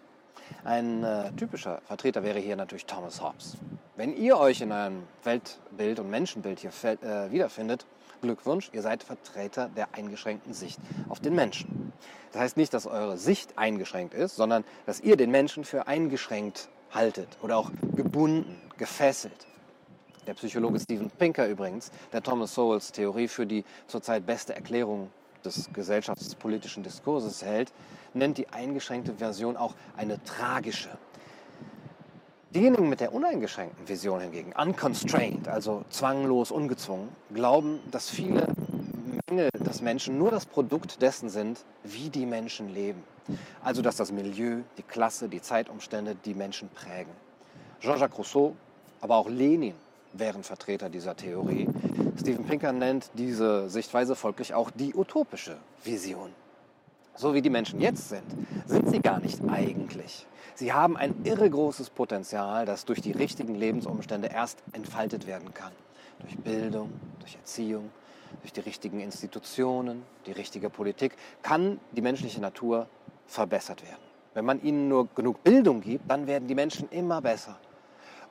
Ein 0.63 1.03
äh, 1.03 1.31
typischer 1.33 1.81
Vertreter 1.85 2.23
wäre 2.23 2.39
hier 2.39 2.55
natürlich 2.55 2.85
Thomas 2.85 3.21
Hobbes. 3.21 3.57
Wenn 3.95 4.15
ihr 4.15 4.37
euch 4.37 4.61
in 4.61 4.71
einem 4.71 5.03
Weltbild 5.23 5.99
und 5.99 6.09
Menschenbild 6.09 6.59
hier 6.59 6.71
äh, 6.83 7.31
wiederfindet, 7.31 7.85
Glückwunsch, 8.21 8.69
ihr 8.73 8.81
seid 8.81 9.03
Vertreter 9.03 9.69
der 9.75 9.89
eingeschränkten 9.93 10.53
Sicht 10.53 10.79
auf 11.09 11.19
den 11.19 11.35
Menschen. 11.35 11.93
Das 12.31 12.41
heißt 12.41 12.57
nicht, 12.57 12.73
dass 12.73 12.87
eure 12.87 13.17
Sicht 13.17 13.57
eingeschränkt 13.57 14.13
ist, 14.13 14.35
sondern 14.35 14.63
dass 14.85 14.99
ihr 14.99 15.17
den 15.17 15.31
Menschen 15.31 15.63
für 15.63 15.87
eingeschränkt 15.87 16.69
haltet 16.91 17.37
oder 17.41 17.57
auch 17.57 17.71
gebunden, 17.95 18.59
gefesselt. 18.77 19.47
Der 20.27 20.33
Psychologe 20.33 20.77
Steven 20.77 21.09
Pinker 21.09 21.47
übrigens, 21.47 21.89
der 22.11 22.21
Thomas 22.21 22.53
Sowells 22.53 22.91
Theorie 22.91 23.29
für 23.29 23.45
die 23.45 23.63
zurzeit 23.87 24.25
beste 24.25 24.53
Erklärung 24.53 25.09
des 25.45 25.69
gesellschaftspolitischen 25.71 26.83
Diskurses 26.83 27.41
hält, 27.41 27.71
nennt 28.13 28.37
die 28.37 28.49
eingeschränkte 28.49 29.13
Version 29.13 29.55
auch 29.55 29.73
eine 29.95 30.21
tragische. 30.25 30.89
Diejenigen 32.53 32.89
mit 32.89 32.99
der 32.99 33.13
uneingeschränkten 33.13 33.87
Vision 33.87 34.19
hingegen, 34.19 34.51
unconstrained, 34.51 35.47
also 35.47 35.85
zwanglos, 35.89 36.51
ungezwungen, 36.51 37.07
glauben, 37.33 37.79
dass 37.89 38.09
viele 38.09 38.47
Menge 39.29 39.47
des 39.53 39.81
Menschen 39.81 40.17
nur 40.17 40.31
das 40.31 40.45
Produkt 40.45 41.01
dessen 41.01 41.29
sind, 41.29 41.63
wie 41.85 42.09
die 42.09 42.25
Menschen 42.25 42.73
leben. 42.73 43.01
Also 43.63 43.81
dass 43.81 43.95
das 43.95 44.11
Milieu, 44.11 44.63
die 44.77 44.83
Klasse, 44.83 45.29
die 45.29 45.41
Zeitumstände 45.41 46.15
die 46.15 46.33
Menschen 46.33 46.67
prägen. 46.67 47.11
Jean-Jacques 47.79 48.17
Rousseau, 48.17 48.57
aber 48.99 49.15
auch 49.15 49.29
Lenin 49.29 49.75
wären 50.19 50.43
Vertreter 50.43 50.89
dieser 50.89 51.15
Theorie. 51.15 51.67
Steven 52.19 52.45
Pinker 52.45 52.71
nennt 52.71 53.11
diese 53.13 53.69
Sichtweise 53.69 54.15
folglich 54.15 54.53
auch 54.53 54.71
die 54.71 54.93
utopische 54.95 55.57
Vision. 55.83 56.31
So 57.15 57.33
wie 57.33 57.41
die 57.41 57.49
Menschen 57.49 57.81
jetzt 57.81 58.09
sind, 58.09 58.25
sind 58.65 58.89
sie 58.89 58.99
gar 58.99 59.19
nicht 59.19 59.41
eigentlich. 59.49 60.27
Sie 60.53 60.73
haben 60.73 60.97
ein 60.97 61.15
irre 61.23 61.49
großes 61.49 61.89
Potenzial, 61.89 62.65
das 62.65 62.85
durch 62.85 63.01
die 63.01 63.11
richtigen 63.11 63.55
Lebensumstände 63.55 64.27
erst 64.27 64.61
entfaltet 64.73 65.27
werden 65.27 65.53
kann. 65.53 65.71
Durch 66.19 66.37
Bildung, 66.37 66.91
durch 67.19 67.35
Erziehung, 67.35 67.89
durch 68.41 68.53
die 68.53 68.61
richtigen 68.61 68.99
Institutionen, 68.99 70.03
die 70.25 70.31
richtige 70.31 70.69
Politik, 70.69 71.13
kann 71.41 71.79
die 71.91 72.01
menschliche 72.01 72.41
Natur 72.41 72.87
verbessert 73.27 73.83
werden. 73.83 74.01
Wenn 74.33 74.45
man 74.45 74.61
ihnen 74.61 74.87
nur 74.87 75.07
genug 75.15 75.43
Bildung 75.43 75.81
gibt, 75.81 76.09
dann 76.09 76.27
werden 76.27 76.47
die 76.47 76.55
Menschen 76.55 76.87
immer 76.89 77.21
besser. 77.21 77.57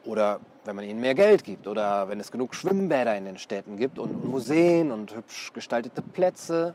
Oder 0.07 0.41
wenn 0.65 0.77
man 0.77 0.85
ihnen 0.85 1.01
mehr 1.01 1.15
Geld 1.15 1.45
gibt 1.45 1.67
oder 1.67 2.09
wenn 2.09 2.21
es 2.21 2.31
genug 2.31 2.55
Schwimmbäder 2.55 3.17
in 3.17 3.25
den 3.25 3.39
Städten 3.39 3.77
gibt 3.77 3.99
und 3.99 4.25
Museen 4.25 4.93
und 4.93 5.15
hübsch 5.15 5.53
gestaltete 5.53 6.01
Plätze. 6.01 6.75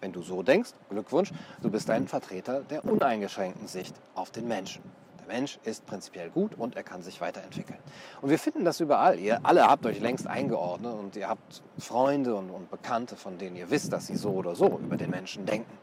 Wenn 0.00 0.12
du 0.12 0.22
so 0.22 0.42
denkst, 0.42 0.72
Glückwunsch, 0.90 1.32
du 1.62 1.70
bist 1.70 1.88
ein 1.90 2.06
Vertreter 2.06 2.60
der 2.60 2.84
uneingeschränkten 2.84 3.66
Sicht 3.66 3.94
auf 4.14 4.30
den 4.30 4.46
Menschen. 4.46 4.82
Der 5.20 5.34
Mensch 5.34 5.58
ist 5.64 5.86
prinzipiell 5.86 6.28
gut 6.28 6.52
und 6.56 6.76
er 6.76 6.82
kann 6.82 7.02
sich 7.02 7.20
weiterentwickeln. 7.20 7.78
Und 8.20 8.28
wir 8.28 8.38
finden 8.38 8.64
das 8.64 8.78
überall. 8.80 9.18
Ihr 9.18 9.40
alle 9.42 9.66
habt 9.66 9.86
euch 9.86 10.00
längst 10.00 10.26
eingeordnet 10.26 10.92
und 10.92 11.16
ihr 11.16 11.28
habt 11.28 11.62
Freunde 11.78 12.34
und, 12.34 12.50
und 12.50 12.70
Bekannte, 12.70 13.16
von 13.16 13.38
denen 13.38 13.56
ihr 13.56 13.70
wisst, 13.70 13.92
dass 13.92 14.06
sie 14.06 14.16
so 14.16 14.30
oder 14.32 14.54
so 14.54 14.78
über 14.78 14.96
den 14.96 15.10
Menschen 15.10 15.46
denken. 15.46 15.78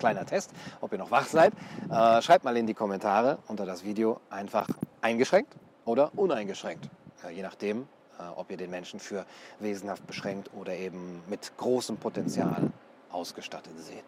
Kleiner 0.00 0.26
Test, 0.26 0.50
ob 0.80 0.92
ihr 0.92 0.98
noch 0.98 1.10
wach 1.10 1.26
seid. 1.26 1.52
Äh, 1.88 2.20
schreibt 2.20 2.44
mal 2.44 2.56
in 2.56 2.66
die 2.66 2.74
Kommentare 2.74 3.38
unter 3.46 3.64
das 3.64 3.84
Video 3.84 4.20
einfach 4.28 4.66
eingeschränkt 5.02 5.54
oder 5.84 6.10
uneingeschränkt. 6.16 6.88
Äh, 7.24 7.30
je 7.30 7.42
nachdem, 7.42 7.88
äh, 8.18 8.22
ob 8.36 8.50
ihr 8.50 8.56
den 8.56 8.70
Menschen 8.70 9.00
für 9.00 9.26
wesenhaft 9.58 10.06
beschränkt 10.06 10.50
oder 10.54 10.74
eben 10.74 11.22
mit 11.28 11.52
großem 11.56 11.96
Potenzial 11.96 12.70
ausgestattet 13.10 13.72
seht. 13.78 14.04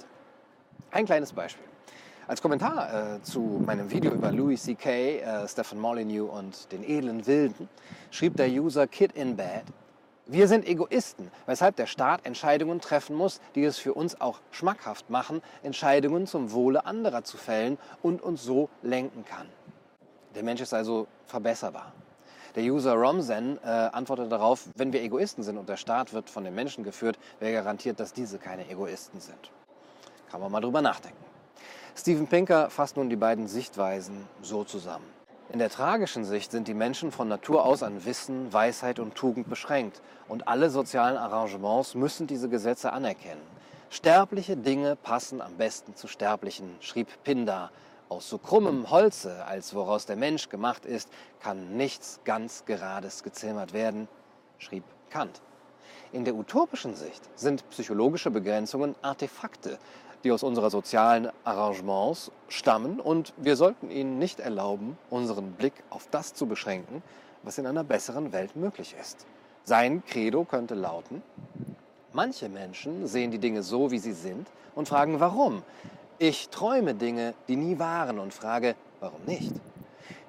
Ein 0.90 1.06
kleines 1.06 1.32
Beispiel. 1.32 1.64
Als 2.28 2.40
Kommentar 2.40 3.16
äh, 3.16 3.22
zu 3.22 3.40
meinem 3.64 3.90
Video 3.90 4.12
über 4.12 4.30
Louis 4.30 4.62
C.K., 4.62 5.18
äh, 5.18 5.48
Stephen 5.48 5.80
Molyneux 5.80 6.30
und 6.30 6.70
den 6.70 6.84
edlen 6.84 7.26
Wilden 7.26 7.68
schrieb 8.10 8.36
der 8.36 8.48
User 8.48 8.86
Kid 8.86 9.12
in 9.12 9.36
Bad, 9.36 9.64
wir 10.26 10.46
sind 10.46 10.66
Egoisten, 10.66 11.32
weshalb 11.46 11.74
der 11.76 11.86
Staat 11.86 12.24
Entscheidungen 12.24 12.80
treffen 12.80 13.16
muss, 13.16 13.40
die 13.56 13.64
es 13.64 13.78
für 13.78 13.92
uns 13.92 14.20
auch 14.20 14.38
schmackhaft 14.52 15.10
machen, 15.10 15.42
Entscheidungen 15.64 16.28
zum 16.28 16.52
Wohle 16.52 16.86
anderer 16.86 17.24
zu 17.24 17.36
fällen 17.36 17.76
und 18.02 18.22
uns 18.22 18.44
so 18.44 18.68
lenken 18.82 19.24
kann. 19.24 19.48
Der 20.34 20.42
Mensch 20.42 20.60
ist 20.60 20.72
also 20.72 21.06
verbesserbar. 21.26 21.92
Der 22.54 22.62
User 22.64 22.94
Romzen 22.94 23.58
äh, 23.64 23.68
antwortet 23.68 24.30
darauf, 24.30 24.68
wenn 24.76 24.92
wir 24.92 25.02
Egoisten 25.02 25.42
sind 25.42 25.56
und 25.56 25.68
der 25.68 25.76
Staat 25.76 26.12
wird 26.12 26.28
von 26.28 26.44
den 26.44 26.54
Menschen 26.54 26.84
geführt, 26.84 27.18
wer 27.40 27.52
garantiert, 27.52 27.98
dass 27.98 28.12
diese 28.12 28.38
keine 28.38 28.68
Egoisten 28.68 29.20
sind? 29.20 29.50
Kann 30.30 30.40
man 30.40 30.52
mal 30.52 30.60
drüber 30.60 30.82
nachdenken. 30.82 31.22
Steven 31.96 32.26
Pinker 32.26 32.70
fasst 32.70 32.96
nun 32.96 33.10
die 33.10 33.16
beiden 33.16 33.48
Sichtweisen 33.48 34.26
so 34.42 34.64
zusammen. 34.64 35.04
In 35.52 35.58
der 35.58 35.68
tragischen 35.68 36.24
Sicht 36.24 36.50
sind 36.50 36.68
die 36.68 36.74
Menschen 36.74 37.12
von 37.12 37.28
Natur 37.28 37.64
aus 37.64 37.82
an 37.82 38.04
Wissen, 38.06 38.52
Weisheit 38.52 38.98
und 38.98 39.14
Tugend 39.14 39.50
beschränkt 39.50 40.00
und 40.28 40.48
alle 40.48 40.70
sozialen 40.70 41.18
Arrangements 41.18 41.94
müssen 41.94 42.26
diese 42.26 42.48
Gesetze 42.48 42.92
anerkennen. 42.92 43.42
Sterbliche 43.90 44.56
Dinge 44.56 44.96
passen 44.96 45.42
am 45.42 45.56
besten 45.58 45.94
zu 45.94 46.08
Sterblichen, 46.08 46.76
schrieb 46.80 47.08
Pindar 47.24 47.70
aus 48.12 48.28
so 48.28 48.36
krummem 48.36 48.90
Holze, 48.90 49.46
als 49.46 49.74
woraus 49.74 50.04
der 50.04 50.16
Mensch 50.16 50.50
gemacht 50.50 50.84
ist, 50.84 51.08
kann 51.40 51.78
nichts 51.78 52.20
ganz 52.24 52.66
Gerades 52.66 53.22
gezimmert 53.22 53.72
werden, 53.72 54.06
schrieb 54.58 54.84
Kant. 55.08 55.40
In 56.12 56.26
der 56.26 56.34
utopischen 56.34 56.94
Sicht 56.94 57.22
sind 57.36 57.68
psychologische 57.70 58.30
Begrenzungen 58.30 58.94
Artefakte, 59.00 59.78
die 60.24 60.30
aus 60.30 60.42
unserer 60.42 60.68
sozialen 60.68 61.30
Arrangements 61.44 62.30
stammen 62.48 63.00
und 63.00 63.32
wir 63.38 63.56
sollten 63.56 63.90
ihnen 63.90 64.18
nicht 64.18 64.40
erlauben, 64.40 64.98
unseren 65.08 65.52
Blick 65.52 65.82
auf 65.88 66.06
das 66.10 66.34
zu 66.34 66.44
beschränken, 66.44 67.02
was 67.42 67.56
in 67.56 67.66
einer 67.66 67.82
besseren 67.82 68.32
Welt 68.32 68.56
möglich 68.56 68.94
ist. 69.00 69.26
Sein 69.64 70.04
Credo 70.04 70.44
könnte 70.44 70.74
lauten, 70.74 71.22
manche 72.12 72.50
Menschen 72.50 73.06
sehen 73.06 73.30
die 73.30 73.38
Dinge 73.38 73.62
so, 73.62 73.90
wie 73.90 73.98
sie 73.98 74.12
sind 74.12 74.48
und 74.74 74.86
fragen 74.86 75.18
warum. 75.18 75.62
Ich 76.24 76.50
träume 76.50 76.94
Dinge, 76.94 77.34
die 77.48 77.56
nie 77.56 77.80
waren 77.80 78.20
und 78.20 78.32
frage, 78.32 78.76
warum 79.00 79.24
nicht? 79.26 79.52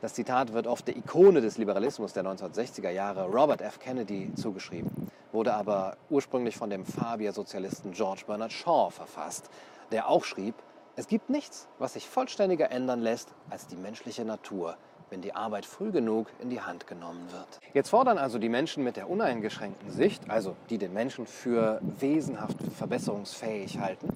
Das 0.01 0.15
Zitat 0.15 0.51
wird 0.51 0.65
oft 0.65 0.87
der 0.87 0.97
Ikone 0.97 1.39
des 1.39 1.59
Liberalismus 1.59 2.13
der 2.13 2.25
1960er 2.25 2.89
Jahre, 2.89 3.25
Robert 3.25 3.61
F. 3.61 3.77
Kennedy, 3.77 4.33
zugeschrieben, 4.33 4.89
wurde 5.31 5.53
aber 5.53 5.97
ursprünglich 6.09 6.57
von 6.57 6.71
dem 6.71 6.83
Fabier-Sozialisten 6.83 7.91
George 7.91 8.23
Bernard 8.25 8.51
Shaw 8.51 8.89
verfasst, 8.89 9.51
der 9.91 10.09
auch 10.09 10.23
schrieb, 10.23 10.55
es 10.95 11.07
gibt 11.07 11.29
nichts, 11.29 11.67
was 11.77 11.93
sich 11.93 12.09
vollständiger 12.09 12.71
ändern 12.71 13.01
lässt 13.01 13.31
als 13.51 13.67
die 13.67 13.75
menschliche 13.75 14.25
Natur, 14.25 14.77
wenn 15.11 15.21
die 15.21 15.35
Arbeit 15.35 15.67
früh 15.67 15.91
genug 15.91 16.25
in 16.39 16.49
die 16.49 16.61
Hand 16.61 16.87
genommen 16.87 17.27
wird. 17.31 17.59
Jetzt 17.75 17.89
fordern 17.89 18.17
also 18.17 18.39
die 18.39 18.49
Menschen 18.49 18.83
mit 18.83 18.97
der 18.97 19.11
uneingeschränkten 19.11 19.91
Sicht, 19.91 20.27
also 20.27 20.55
die 20.71 20.79
den 20.79 20.93
Menschen 20.93 21.27
für 21.27 21.79
wesenhaft 21.83 22.57
verbesserungsfähig 22.79 23.77
halten, 23.77 24.09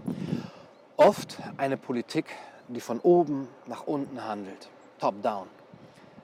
oft 0.98 1.38
eine 1.58 1.78
Politik, 1.78 2.26
die 2.68 2.82
von 2.82 3.00
oben 3.00 3.48
nach 3.68 3.88
unten 3.88 4.24
handelt, 4.28 4.70
top-down. 5.00 5.48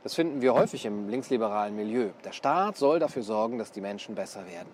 Das 0.04 0.16
finden 0.16 0.42
wir 0.42 0.54
häufig 0.54 0.86
im 0.86 1.08
linksliberalen 1.08 1.76
Milieu. 1.76 2.10
Der 2.26 2.34
Staat 2.34 2.76
soll 2.76 3.00
dafür 3.00 3.24
sorgen, 3.24 3.58
dass 3.58 3.72
die 3.72 3.80
Menschen 3.80 4.16
besser 4.16 4.46
werden. 4.48 4.68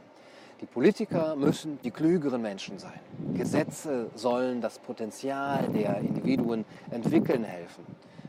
Die 0.62 0.66
Politiker 0.66 1.36
müssen 1.36 1.80
die 1.84 1.92
klügeren 1.92 2.42
Menschen 2.42 2.80
sein. 2.80 3.00
Gesetze 3.36 4.10
sollen 4.16 4.60
das 4.60 4.80
Potenzial 4.80 5.68
der 5.70 6.00
Individuen 6.00 6.66
entwickeln 6.90 7.44
helfen. 7.44 7.86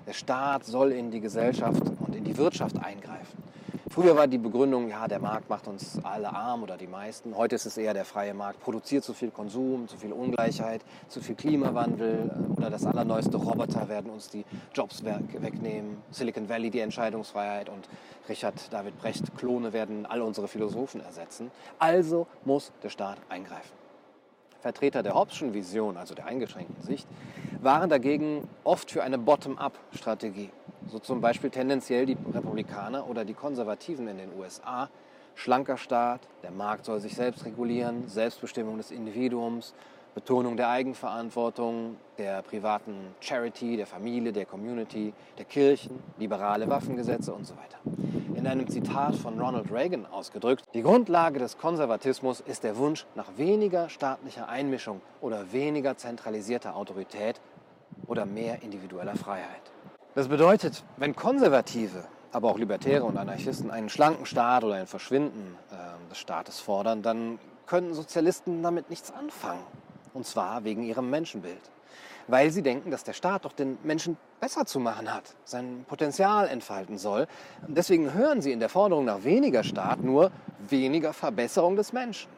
Der 0.07 0.13
Staat 0.13 0.65
soll 0.65 0.93
in 0.93 1.11
die 1.11 1.21
Gesellschaft 1.21 1.83
und 2.01 2.15
in 2.15 2.25
die 2.25 2.37
Wirtschaft 2.37 2.77
eingreifen. 2.77 3.43
Früher 3.93 4.15
war 4.15 4.29
die 4.29 4.39
Begründung, 4.39 4.89
ja, 4.89 5.09
der 5.09 5.19
Markt 5.19 5.51
macht 5.51 5.67
uns 5.67 5.99
alle 6.05 6.33
arm 6.33 6.63
oder 6.63 6.77
die 6.77 6.87
meisten. 6.87 7.37
Heute 7.37 7.57
ist 7.57 7.67
es 7.67 7.77
eher 7.77 7.93
der 7.93 8.05
freie 8.05 8.35
Markt, 8.35 8.61
produziert 8.61 9.03
zu 9.03 9.15
viel 9.15 9.33
Konsum, 9.33 9.89
zu 9.89 9.97
viel 9.97 10.13
Ungleichheit, 10.13 10.83
zu 11.09 11.21
viel 11.21 11.35
Klimawandel 11.35 12.31
äh, 12.31 12.53
oder 12.57 12.71
das 12.71 12.87
allerneueste 12.87 13.37
Roboter 13.37 13.89
werden 13.89 14.13
uns 14.13 14.29
die 14.29 14.45
Jobs 14.73 15.03
wegnehmen. 15.03 15.97
Silicon 16.13 16.49
Valley 16.49 16.71
die 16.71 16.79
Entscheidungsfreiheit 16.79 17.69
und 17.69 17.89
Richard 18.29 18.73
David 18.73 18.97
Brecht 19.01 19.37
Klone 19.37 19.73
werden 19.73 20.07
all 20.07 20.23
unsere 20.23 20.47
Philosophen 20.47 21.01
ersetzen. 21.01 21.51
Also 21.81 22.29
muss 22.45 22.71
der 22.85 22.91
Staat 22.91 23.19
eingreifen. 23.29 23.73
Vertreter 24.61 25.03
der 25.03 25.15
Hobbes'schen 25.15 25.55
Vision, 25.55 25.97
also 25.97 26.15
der 26.15 26.27
eingeschränkten 26.27 26.83
Sicht, 26.83 27.07
waren 27.61 27.91
dagegen 27.91 28.49
oft 28.65 28.91
für 28.91 29.03
eine 29.03 29.19
Bottom-up-Strategie. 29.19 30.51
So 30.89 30.99
zum 30.99 31.21
Beispiel 31.21 31.51
tendenziell 31.51 32.07
die 32.07 32.17
Republikaner 32.33 33.09
oder 33.09 33.25
die 33.25 33.35
Konservativen 33.35 34.09
in 34.09 34.19
den 34.19 34.31
USA. 34.39 34.89
Schlanker 35.35 35.77
Staat, 35.77 36.21
der 36.43 36.51
Markt 36.51 36.85
soll 36.85 37.01
sich 37.01 37.15
selbst 37.15 37.45
regulieren, 37.45 38.09
Selbstbestimmung 38.09 38.77
des 38.77 38.91
Individuums, 38.91 39.75
Betonung 40.15 40.57
der 40.57 40.69
Eigenverantwortung, 40.69 41.97
der 42.19 42.43
privaten 42.43 43.15
Charity, 43.21 43.77
der 43.77 43.87
Familie, 43.87 44.33
der 44.33 44.45
Community, 44.45 45.13
der 45.39 45.45
Kirchen, 45.45 46.03
liberale 46.19 46.69
Waffengesetze 46.69 47.33
und 47.33 47.47
so 47.47 47.55
weiter. 47.55 47.79
In 48.35 48.47
einem 48.47 48.69
Zitat 48.69 49.15
von 49.15 49.41
Ronald 49.41 49.71
Reagan 49.71 50.07
ausgedrückt, 50.07 50.65
die 50.75 50.83
Grundlage 50.83 51.39
des 51.39 51.59
Konservatismus 51.59 52.41
ist 52.41 52.65
der 52.65 52.77
Wunsch 52.77 53.07
nach 53.15 53.37
weniger 53.37 53.89
staatlicher 53.89 54.49
Einmischung 54.49 55.01
oder 55.21 55.53
weniger 55.53 55.97
zentralisierter 55.97 56.75
Autorität 56.75 57.41
oder 58.07 58.27
mehr 58.27 58.63
individueller 58.63 59.15
Freiheit. 59.15 59.63
Das 60.15 60.27
bedeutet, 60.27 60.83
wenn 60.97 61.15
Konservative, 61.15 62.05
aber 62.33 62.51
auch 62.51 62.59
Libertäre 62.59 63.05
und 63.05 63.17
Anarchisten 63.17 63.71
einen 63.71 63.89
schlanken 63.89 64.27
Staat 64.27 64.65
oder 64.65 64.75
ein 64.75 64.87
Verschwinden 64.89 65.57
äh, 65.71 66.11
des 66.11 66.19
Staates 66.19 66.59
fordern, 66.59 67.03
dann 67.03 67.39
können 67.67 67.95
Sozialisten 67.95 68.63
damit 68.65 68.91
nichts 68.91 69.13
anfangen. 69.13 69.63
Und 70.15 70.27
zwar 70.27 70.65
wegen 70.65 70.83
ihrem 70.83 71.11
Menschenbild. 71.11 71.61
Weil 72.27 72.51
sie 72.51 72.63
denken, 72.63 72.91
dass 72.91 73.05
der 73.05 73.13
Staat 73.13 73.45
doch 73.45 73.53
den 73.53 73.79
Menschen 73.83 74.17
besser 74.41 74.65
zu 74.67 74.79
machen 74.79 75.13
hat, 75.13 75.35
sein 75.45 75.85
Potenzial 75.89 76.49
entfalten 76.49 76.99
soll. 76.99 77.27
Deswegen 77.67 78.15
hören 78.15 78.41
sie 78.41 78.53
in 78.53 78.61
der 78.61 78.69
Forderung 78.69 79.05
nach 79.05 79.25
weniger 79.25 79.65
Staat 79.65 80.03
nur 80.03 80.31
weniger 80.69 81.13
Verbesserung 81.13 81.77
des 81.77 81.93
Menschen. 81.93 82.31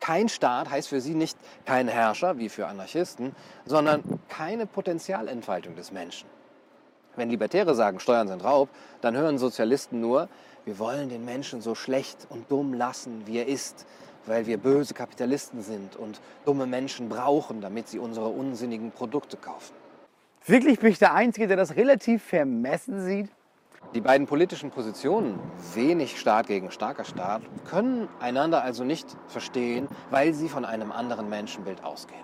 Kein 0.00 0.28
Staat 0.28 0.70
heißt 0.70 0.88
für 0.88 1.00
sie 1.00 1.14
nicht 1.14 1.36
kein 1.64 1.88
Herrscher, 1.88 2.38
wie 2.38 2.48
für 2.48 2.66
Anarchisten, 2.66 3.34
sondern 3.64 4.20
keine 4.28 4.66
Potenzialentfaltung 4.66 5.74
des 5.74 5.92
Menschen. 5.92 6.28
Wenn 7.16 7.30
Libertäre 7.30 7.74
sagen, 7.74 7.98
Steuern 7.98 8.28
sind 8.28 8.44
Raub, 8.44 8.68
dann 9.00 9.16
hören 9.16 9.38
Sozialisten 9.38 10.00
nur, 10.00 10.28
wir 10.64 10.78
wollen 10.78 11.08
den 11.08 11.24
Menschen 11.24 11.60
so 11.60 11.74
schlecht 11.74 12.26
und 12.30 12.50
dumm 12.50 12.74
lassen, 12.74 13.26
wie 13.26 13.38
er 13.38 13.48
ist, 13.48 13.86
weil 14.28 14.46
wir 14.46 14.58
böse 14.58 14.94
Kapitalisten 14.94 15.62
sind 15.62 15.96
und 15.96 16.20
dumme 16.44 16.66
Menschen 16.66 17.08
brauchen, 17.08 17.60
damit 17.60 17.88
sie 17.88 17.98
unsere 17.98 18.28
unsinnigen 18.28 18.92
Produkte 18.92 19.36
kaufen. 19.36 19.74
Wirklich 20.46 20.78
bin 20.78 20.90
ich 20.90 20.98
der 20.98 21.14
Einzige, 21.14 21.46
der 21.46 21.56
das 21.56 21.76
relativ 21.76 22.22
vermessen 22.22 23.04
sieht? 23.04 23.28
Die 23.94 24.00
beiden 24.00 24.26
politischen 24.26 24.70
Positionen, 24.70 25.38
wenig 25.74 26.20
Staat 26.20 26.46
gegen 26.46 26.70
starker 26.70 27.04
Staat, 27.04 27.42
können 27.64 28.08
einander 28.20 28.62
also 28.62 28.84
nicht 28.84 29.16
verstehen, 29.28 29.88
weil 30.10 30.34
sie 30.34 30.48
von 30.48 30.64
einem 30.64 30.92
anderen 30.92 31.28
Menschenbild 31.28 31.82
ausgehen. 31.84 32.20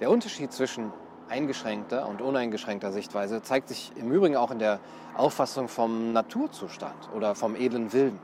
Der 0.00 0.10
Unterschied 0.10 0.52
zwischen 0.52 0.92
eingeschränkter 1.28 2.08
und 2.08 2.20
uneingeschränkter 2.20 2.92
Sichtweise 2.92 3.42
zeigt 3.42 3.68
sich 3.68 3.92
im 3.96 4.12
Übrigen 4.12 4.36
auch 4.36 4.50
in 4.50 4.58
der 4.58 4.80
Auffassung 5.16 5.68
vom 5.68 6.12
Naturzustand 6.12 7.10
oder 7.14 7.34
vom 7.34 7.56
edlen 7.56 7.92
Wilden. 7.92 8.18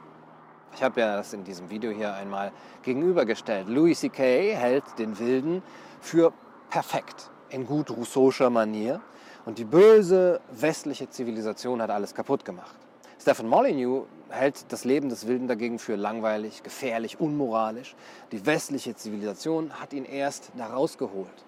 Ich 0.75 0.83
habe 0.83 1.01
ja 1.01 1.17
das 1.17 1.33
in 1.33 1.45
diesem 1.45 1.69
Video 1.69 1.91
hier 1.91 2.15
einmal 2.15 2.53
gegenübergestellt. 2.83 3.69
Louis 3.69 4.01
C.K. 4.01 4.55
hält 4.55 4.85
den 4.99 5.19
Wilden 5.19 5.63
für 6.01 6.33
perfekt, 6.71 7.31
in 7.51 7.67
gut 7.67 7.91
rousseauscher 7.91 8.51
Manier. 8.51 9.01
Und 9.45 9.59
die 9.59 9.65
böse 9.65 10.41
westliche 10.51 11.09
Zivilisation 11.11 11.83
hat 11.83 11.91
alles 11.91 12.15
kaputt 12.15 12.45
gemacht. 12.45 12.77
Stephen 13.21 13.49
Molyneux 13.49 14.07
hält 14.31 14.73
das 14.73 14.85
Leben 14.85 15.09
des 15.09 15.27
Wilden 15.27 15.49
dagegen 15.49 15.79
für 15.79 15.97
langweilig, 15.97 16.63
gefährlich, 16.63 17.21
unmoralisch. 17.21 17.95
Die 18.33 18.47
westliche 18.47 18.95
Zivilisation 18.95 19.79
hat 19.79 19.93
ihn 19.93 20.05
erst 20.05 20.53
da 20.57 20.69
rausgeholt. 20.69 21.45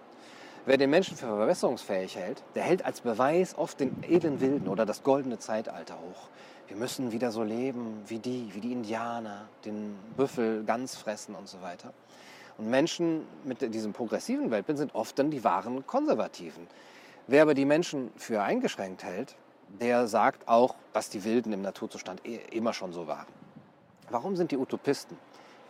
Wer 0.66 0.76
den 0.76 0.90
Menschen 0.90 1.16
für 1.16 1.26
verbesserungsfähig 1.26 2.16
hält, 2.16 2.42
der 2.54 2.62
hält 2.62 2.84
als 2.84 3.00
Beweis 3.00 3.56
oft 3.56 3.80
den 3.80 4.02
edlen 4.02 4.40
Wilden 4.40 4.68
oder 4.68 4.84
das 4.84 5.02
goldene 5.02 5.38
Zeitalter 5.38 5.94
hoch. 5.94 6.28
Wir 6.72 6.78
müssen 6.78 7.12
wieder 7.12 7.30
so 7.30 7.42
leben 7.42 8.02
wie 8.06 8.18
die, 8.18 8.48
wie 8.54 8.60
die 8.60 8.72
Indianer, 8.72 9.46
den 9.66 9.94
Büffel 10.16 10.64
ganz 10.64 10.96
fressen 10.96 11.34
und 11.34 11.46
so 11.46 11.60
weiter. 11.60 11.92
Und 12.56 12.70
Menschen 12.70 13.26
mit 13.44 13.60
diesem 13.74 13.92
progressiven 13.92 14.50
Weltbild 14.50 14.78
sind 14.78 14.94
oft 14.94 15.18
dann 15.18 15.30
die 15.30 15.44
wahren 15.44 15.86
Konservativen. 15.86 16.66
Wer 17.26 17.42
aber 17.42 17.52
die 17.52 17.66
Menschen 17.66 18.10
für 18.16 18.42
eingeschränkt 18.42 19.04
hält, 19.04 19.36
der 19.82 20.06
sagt 20.06 20.48
auch, 20.48 20.74
dass 20.94 21.10
die 21.10 21.24
Wilden 21.24 21.52
im 21.52 21.60
Naturzustand 21.60 22.26
eh 22.26 22.36
immer 22.52 22.72
schon 22.72 22.94
so 22.94 23.06
waren. 23.06 23.28
Warum 24.08 24.34
sind 24.34 24.50
die 24.50 24.56
Utopisten, 24.56 25.18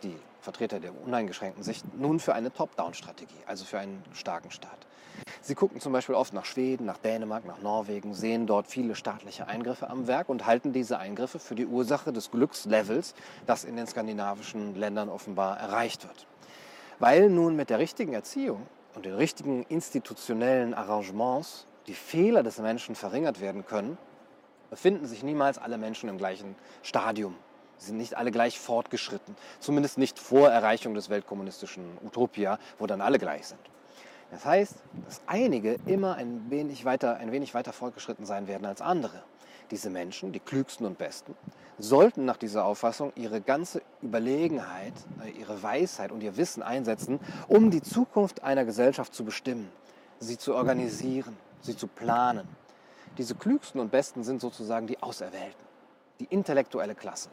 die 0.03 0.15
Vertreter 0.39 0.79
der 0.79 0.93
uneingeschränkten 1.05 1.65
Sicht, 1.65 1.83
nun 1.97 2.21
für 2.21 2.33
eine 2.33 2.53
Top-Down-Strategie, 2.53 3.43
also 3.45 3.65
für 3.65 3.77
einen 3.77 4.01
starken 4.13 4.51
Staat? 4.51 4.87
Sie 5.45 5.55
gucken 5.55 5.81
zum 5.81 5.91
Beispiel 5.91 6.15
oft 6.15 6.31
nach 6.31 6.45
Schweden, 6.45 6.85
nach 6.85 6.97
Dänemark, 6.97 7.43
nach 7.43 7.61
Norwegen, 7.61 8.13
sehen 8.13 8.47
dort 8.47 8.65
viele 8.65 8.95
staatliche 8.95 9.45
Eingriffe 9.45 9.89
am 9.89 10.07
Werk 10.07 10.29
und 10.29 10.45
halten 10.45 10.71
diese 10.71 10.99
Eingriffe 10.99 11.37
für 11.37 11.53
die 11.53 11.65
Ursache 11.65 12.13
des 12.13 12.31
Glückslevels, 12.31 13.13
das 13.45 13.65
in 13.65 13.75
den 13.75 13.85
skandinavischen 13.85 14.73
Ländern 14.75 15.09
offenbar 15.09 15.59
erreicht 15.59 16.07
wird. 16.07 16.27
Weil 16.99 17.29
nun 17.29 17.57
mit 17.57 17.69
der 17.69 17.79
richtigen 17.79 18.13
Erziehung 18.13 18.65
und 18.95 19.05
den 19.05 19.15
richtigen 19.15 19.63
institutionellen 19.63 20.73
Arrangements 20.73 21.67
die 21.87 21.93
Fehler 21.93 22.41
des 22.41 22.59
Menschen 22.59 22.95
verringert 22.95 23.41
werden 23.41 23.65
können, 23.65 23.97
befinden 24.69 25.07
sich 25.07 25.23
niemals 25.23 25.57
alle 25.57 25.77
Menschen 25.77 26.07
im 26.07 26.17
gleichen 26.17 26.55
Stadium. 26.83 27.35
Sie 27.75 27.87
sind 27.87 27.97
nicht 27.97 28.15
alle 28.15 28.31
gleich 28.31 28.57
fortgeschritten, 28.61 29.35
zumindest 29.59 29.97
nicht 29.97 30.19
vor 30.19 30.49
Erreichung 30.49 30.93
des 30.93 31.09
weltkommunistischen 31.09 31.97
Utopia, 32.01 32.59
wo 32.79 32.87
dann 32.87 33.01
alle 33.01 33.19
gleich 33.19 33.47
sind. 33.47 33.59
Das 34.33 34.45
heißt, 34.45 34.73
dass 35.05 35.21
einige 35.27 35.77
immer 35.85 36.15
ein 36.15 36.49
wenig 36.49 36.85
weiter, 36.85 37.17
ein 37.17 37.31
wenig 37.31 37.53
weiter 37.53 37.71
fortgeschritten 37.71 38.25
sein 38.25 38.47
werden 38.47 38.65
als 38.65 38.81
andere. 38.81 39.21
Diese 39.69 39.91
Menschen, 39.91 40.31
die 40.31 40.39
klügsten 40.39 40.87
und 40.87 40.97
besten, 40.97 41.35
sollten 41.77 42.25
nach 42.25 42.37
dieser 42.37 42.65
Auffassung 42.65 43.13
ihre 43.15 43.41
ganze 43.41 43.83
Überlegenheit, 44.01 44.93
äh, 45.23 45.29
ihre 45.29 45.61
Weisheit 45.61 46.11
und 46.11 46.21
ihr 46.23 46.35
Wissen 46.35 46.63
einsetzen, 46.63 47.19
um 47.47 47.69
die 47.69 47.83
Zukunft 47.83 48.43
einer 48.43 48.65
Gesellschaft 48.65 49.13
zu 49.13 49.23
bestimmen, 49.23 49.71
sie 50.17 50.39
zu 50.39 50.55
organisieren, 50.55 51.37
sie 51.61 51.77
zu 51.77 51.85
planen. 51.85 52.47
Diese 53.19 53.35
klügsten 53.35 53.79
und 53.79 53.91
besten 53.91 54.23
sind 54.23 54.41
sozusagen 54.41 54.87
die 54.87 55.01
Auserwählten, 55.03 55.63
die 56.19 56.25
intellektuelle 56.25 56.95
Klasse. 56.95 57.29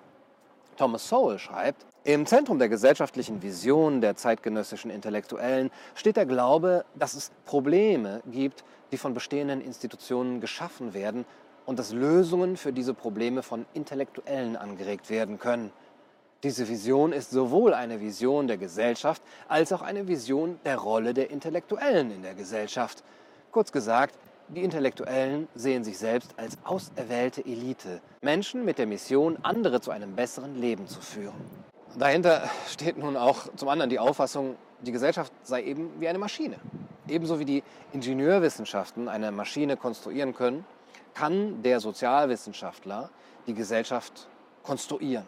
Thomas 0.77 1.09
Sowell 1.09 1.39
schreibt, 1.39 1.85
im 2.05 2.25
Zentrum 2.25 2.59
der 2.59 2.71
gesellschaftlichen 2.71 3.43
Vision 3.43 4.01
der 4.01 4.17
zeitgenössischen 4.17 4.91
Intellektuellen 4.91 5.71
steht 5.95 6.17
der 6.17 6.25
Glaube, 6.25 6.87
dass 6.95 7.15
es 7.15 7.31
Probleme 7.45 8.23
gibt, 8.31 8.65
die 8.91 8.97
von 8.97 9.13
bestehenden 9.13 9.61
Institutionen 9.61 10.41
geschaffen 10.41 10.95
werden 10.95 11.27
und 11.67 11.79
dass 11.79 11.93
Lösungen 11.93 12.57
für 12.57 12.73
diese 12.73 12.95
Probleme 12.95 13.43
von 13.43 13.67
Intellektuellen 13.75 14.57
angeregt 14.57 15.11
werden 15.11 15.39
können. 15.39 15.71
Diese 16.43 16.67
Vision 16.69 17.13
ist 17.13 17.31
sowohl 17.31 17.75
eine 17.75 18.01
Vision 18.01 18.47
der 18.47 18.57
Gesellschaft 18.57 19.23
als 19.47 19.73
auch 19.73 19.83
eine 19.83 20.09
Vision 20.09 20.59
der 20.65 20.79
Rolle 20.79 21.13
der 21.13 21.31
Intellektuellen 21.31 22.11
in 22.11 22.23
der 22.23 22.35
Gesellschaft. 22.35 23.05
Kurz 23.53 23.73
gesagt, 23.73 24.19
die 24.55 24.63
Intellektuellen 24.63 25.49
sehen 25.55 25.85
sich 25.85 25.99
selbst 25.99 26.35
als 26.37 26.59
auserwählte 26.65 27.45
Elite, 27.45 28.01
Menschen 28.21 28.65
mit 28.65 28.79
der 28.79 28.87
Mission, 28.87 29.39
andere 29.43 29.81
zu 29.81 29.91
einem 29.91 30.17
besseren 30.17 30.61
Leben 30.61 30.87
zu 30.87 31.01
führen. 31.01 31.35
Dahinter 31.99 32.49
steht 32.69 32.99
nun 32.99 33.17
auch 33.17 33.55
zum 33.57 33.69
anderen 33.69 33.91
die 33.91 33.99
Auffassung, 33.99 34.57
die 34.81 34.93
Gesellschaft 34.93 35.33
sei 35.43 35.65
eben 35.65 36.01
wie 36.01 36.09
eine 36.09 36.19
Maschine. 36.19 36.57
Ebenso 37.09 37.39
wie 37.39 37.45
die 37.45 37.63
Ingenieurwissenschaften 37.93 39.09
eine 39.09 39.33
Maschine 39.33 39.77
konstruieren 39.77 40.35
können, 40.35 40.65
kann 41.15 41.63
der 41.63 41.81
Sozialwissenschaftler 41.81 43.11
die 43.47 43.55
Gesellschaft 43.55 44.29
konstruieren. 44.63 45.27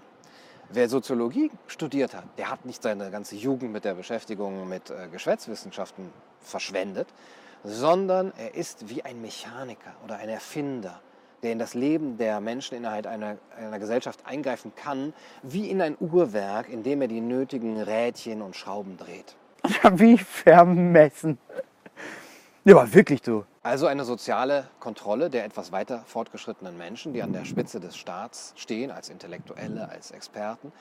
Wer 0.68 0.88
Soziologie 0.88 1.50
studiert 1.66 2.14
hat, 2.14 2.24
der 2.38 2.50
hat 2.50 2.64
nicht 2.64 2.82
seine 2.82 3.11
ganze 3.11 3.37
Jugend 3.37 3.72
mit 3.72 3.85
der 3.85 3.94
Beschäftigung 3.94 4.68
mit 4.68 4.90
äh, 4.90 5.08
Geschwätzwissenschaften 5.11 6.11
verschwendet, 6.40 7.08
sondern 7.64 8.33
er 8.37 8.55
ist 8.55 8.88
wie 8.88 9.05
ein 9.05 9.20
Mechaniker 9.20 9.92
oder 10.05 10.16
ein 10.16 10.29
Erfinder, 10.29 11.01
der 11.42 11.53
in 11.53 11.59
das 11.59 11.75
Leben 11.75 12.18
der 12.18 12.40
Menschen 12.40 12.77
innerhalb 12.77 13.07
einer, 13.07 13.37
einer 13.57 13.79
Gesellschaft 13.79 14.20
eingreifen 14.27 14.72
kann, 14.75 15.12
wie 15.42 15.70
in 15.70 15.81
ein 15.81 15.96
Uhrwerk, 15.98 16.68
in 16.68 16.83
dem 16.83 17.03
er 17.03 17.09
die 17.09 17.20
nötigen 17.20 17.81
Rädchen 17.81 18.42
und 18.42 18.57
Schrauben 18.57 18.96
dreht. 18.96 19.37
wie 19.92 20.18
vermessen. 20.18 21.38
Ja, 22.64 22.77
aber 22.77 22.94
wirklich 22.94 23.22
du. 23.22 23.44
Also 23.64 23.87
eine 23.87 24.05
soziale 24.05 24.68
Kontrolle 24.81 25.31
der 25.31 25.44
etwas 25.44 25.72
weiter 25.72 26.03
fortgeschrittenen 26.07 26.77
Menschen, 26.77 27.12
die 27.12 27.22
an 27.22 27.33
der 27.33 27.44
Spitze 27.44 27.81
des 27.81 27.96
Staats 27.96 28.55
stehen, 28.57 28.90
als 28.90 29.09
Intellektuelle, 29.09 29.88
als 29.88 30.11
Experten 30.11 30.72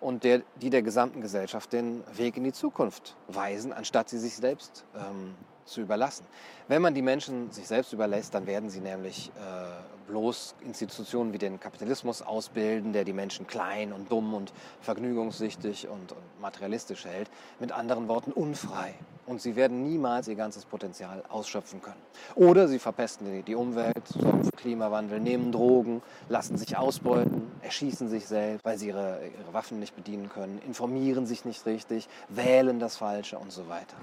und 0.00 0.24
der, 0.24 0.42
die 0.60 0.70
der 0.70 0.82
gesamten 0.82 1.20
Gesellschaft 1.20 1.72
den 1.72 2.02
Weg 2.14 2.36
in 2.36 2.44
die 2.44 2.52
Zukunft 2.52 3.16
weisen, 3.28 3.72
anstatt 3.72 4.08
sie 4.08 4.18
sich 4.18 4.36
selbst 4.36 4.84
ähm, 4.94 5.34
zu 5.66 5.82
überlassen. 5.82 6.24
Wenn 6.68 6.80
man 6.82 6.94
die 6.94 7.02
Menschen 7.02 7.50
sich 7.50 7.66
selbst 7.66 7.92
überlässt, 7.92 8.34
dann 8.34 8.46
werden 8.46 8.70
sie 8.70 8.80
nämlich 8.80 9.30
äh, 9.36 9.95
bloß 10.06 10.54
Institutionen 10.64 11.32
wie 11.32 11.38
den 11.38 11.60
Kapitalismus 11.60 12.22
ausbilden, 12.22 12.92
der 12.92 13.04
die 13.04 13.12
Menschen 13.12 13.46
klein 13.46 13.92
und 13.92 14.10
dumm 14.10 14.34
und 14.34 14.52
vergnügungssüchtig 14.80 15.88
und, 15.88 16.12
und 16.12 16.40
materialistisch 16.40 17.04
hält. 17.04 17.30
Mit 17.60 17.72
anderen 17.72 18.08
Worten 18.08 18.32
unfrei. 18.32 18.94
Und 19.26 19.42
sie 19.42 19.56
werden 19.56 19.82
niemals 19.82 20.28
ihr 20.28 20.36
ganzes 20.36 20.64
Potenzial 20.64 21.24
ausschöpfen 21.28 21.82
können. 21.82 22.00
Oder 22.36 22.68
sie 22.68 22.78
verpesten 22.78 23.44
die, 23.44 23.54
Umwelt, 23.56 24.06
sorgen 24.06 24.44
für 24.44 24.52
Klimawandel, 24.52 25.18
nehmen 25.18 25.50
Drogen, 25.50 26.00
lassen 26.28 26.56
sich 26.56 26.76
ausbeuten, 26.76 27.50
erschießen 27.62 28.08
sich 28.08 28.26
selbst, 28.28 28.64
weil 28.64 28.78
sie 28.78 28.88
ihre, 28.88 29.20
ihre 29.24 29.52
Waffen 29.52 29.80
nicht 29.80 29.96
bedienen 29.96 30.28
können, 30.28 30.60
informieren 30.64 31.26
sich 31.26 31.44
nicht 31.44 31.66
richtig, 31.66 32.08
wählen 32.28 32.78
das 32.78 32.96
Falsche 32.96 33.38
und 33.38 33.50
so 33.50 33.68
weiter. 33.68 33.96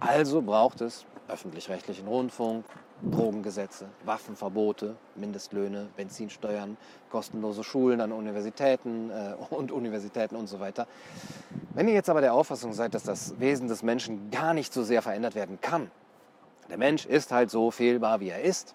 Also 0.00 0.42
braucht 0.42 0.82
es 0.82 1.06
öffentlich-rechtlichen 1.28 2.06
Rundfunk, 2.06 2.64
Drogengesetze, 3.02 3.86
Waffenverbote, 4.04 4.96
Mindestlöhne, 5.14 5.88
Benzinsteuern, 5.96 6.76
kostenlose 7.10 7.62
Schulen 7.62 8.00
an 8.00 8.12
Universitäten 8.12 9.10
äh, 9.10 9.34
und 9.50 9.70
Universitäten 9.70 10.36
und 10.36 10.46
so 10.46 10.60
weiter. 10.60 10.86
Wenn 11.74 11.88
ihr 11.88 11.94
jetzt 11.94 12.08
aber 12.08 12.20
der 12.20 12.34
Auffassung 12.34 12.72
seid, 12.72 12.94
dass 12.94 13.02
das 13.02 13.38
Wesen 13.38 13.68
des 13.68 13.82
Menschen 13.82 14.30
gar 14.30 14.54
nicht 14.54 14.72
so 14.72 14.82
sehr 14.82 15.02
verändert 15.02 15.34
werden 15.34 15.60
kann, 15.60 15.90
der 16.68 16.78
Mensch 16.78 17.06
ist 17.06 17.32
halt 17.32 17.50
so 17.50 17.70
fehlbar, 17.70 18.20
wie 18.20 18.30
er 18.30 18.42
ist, 18.42 18.74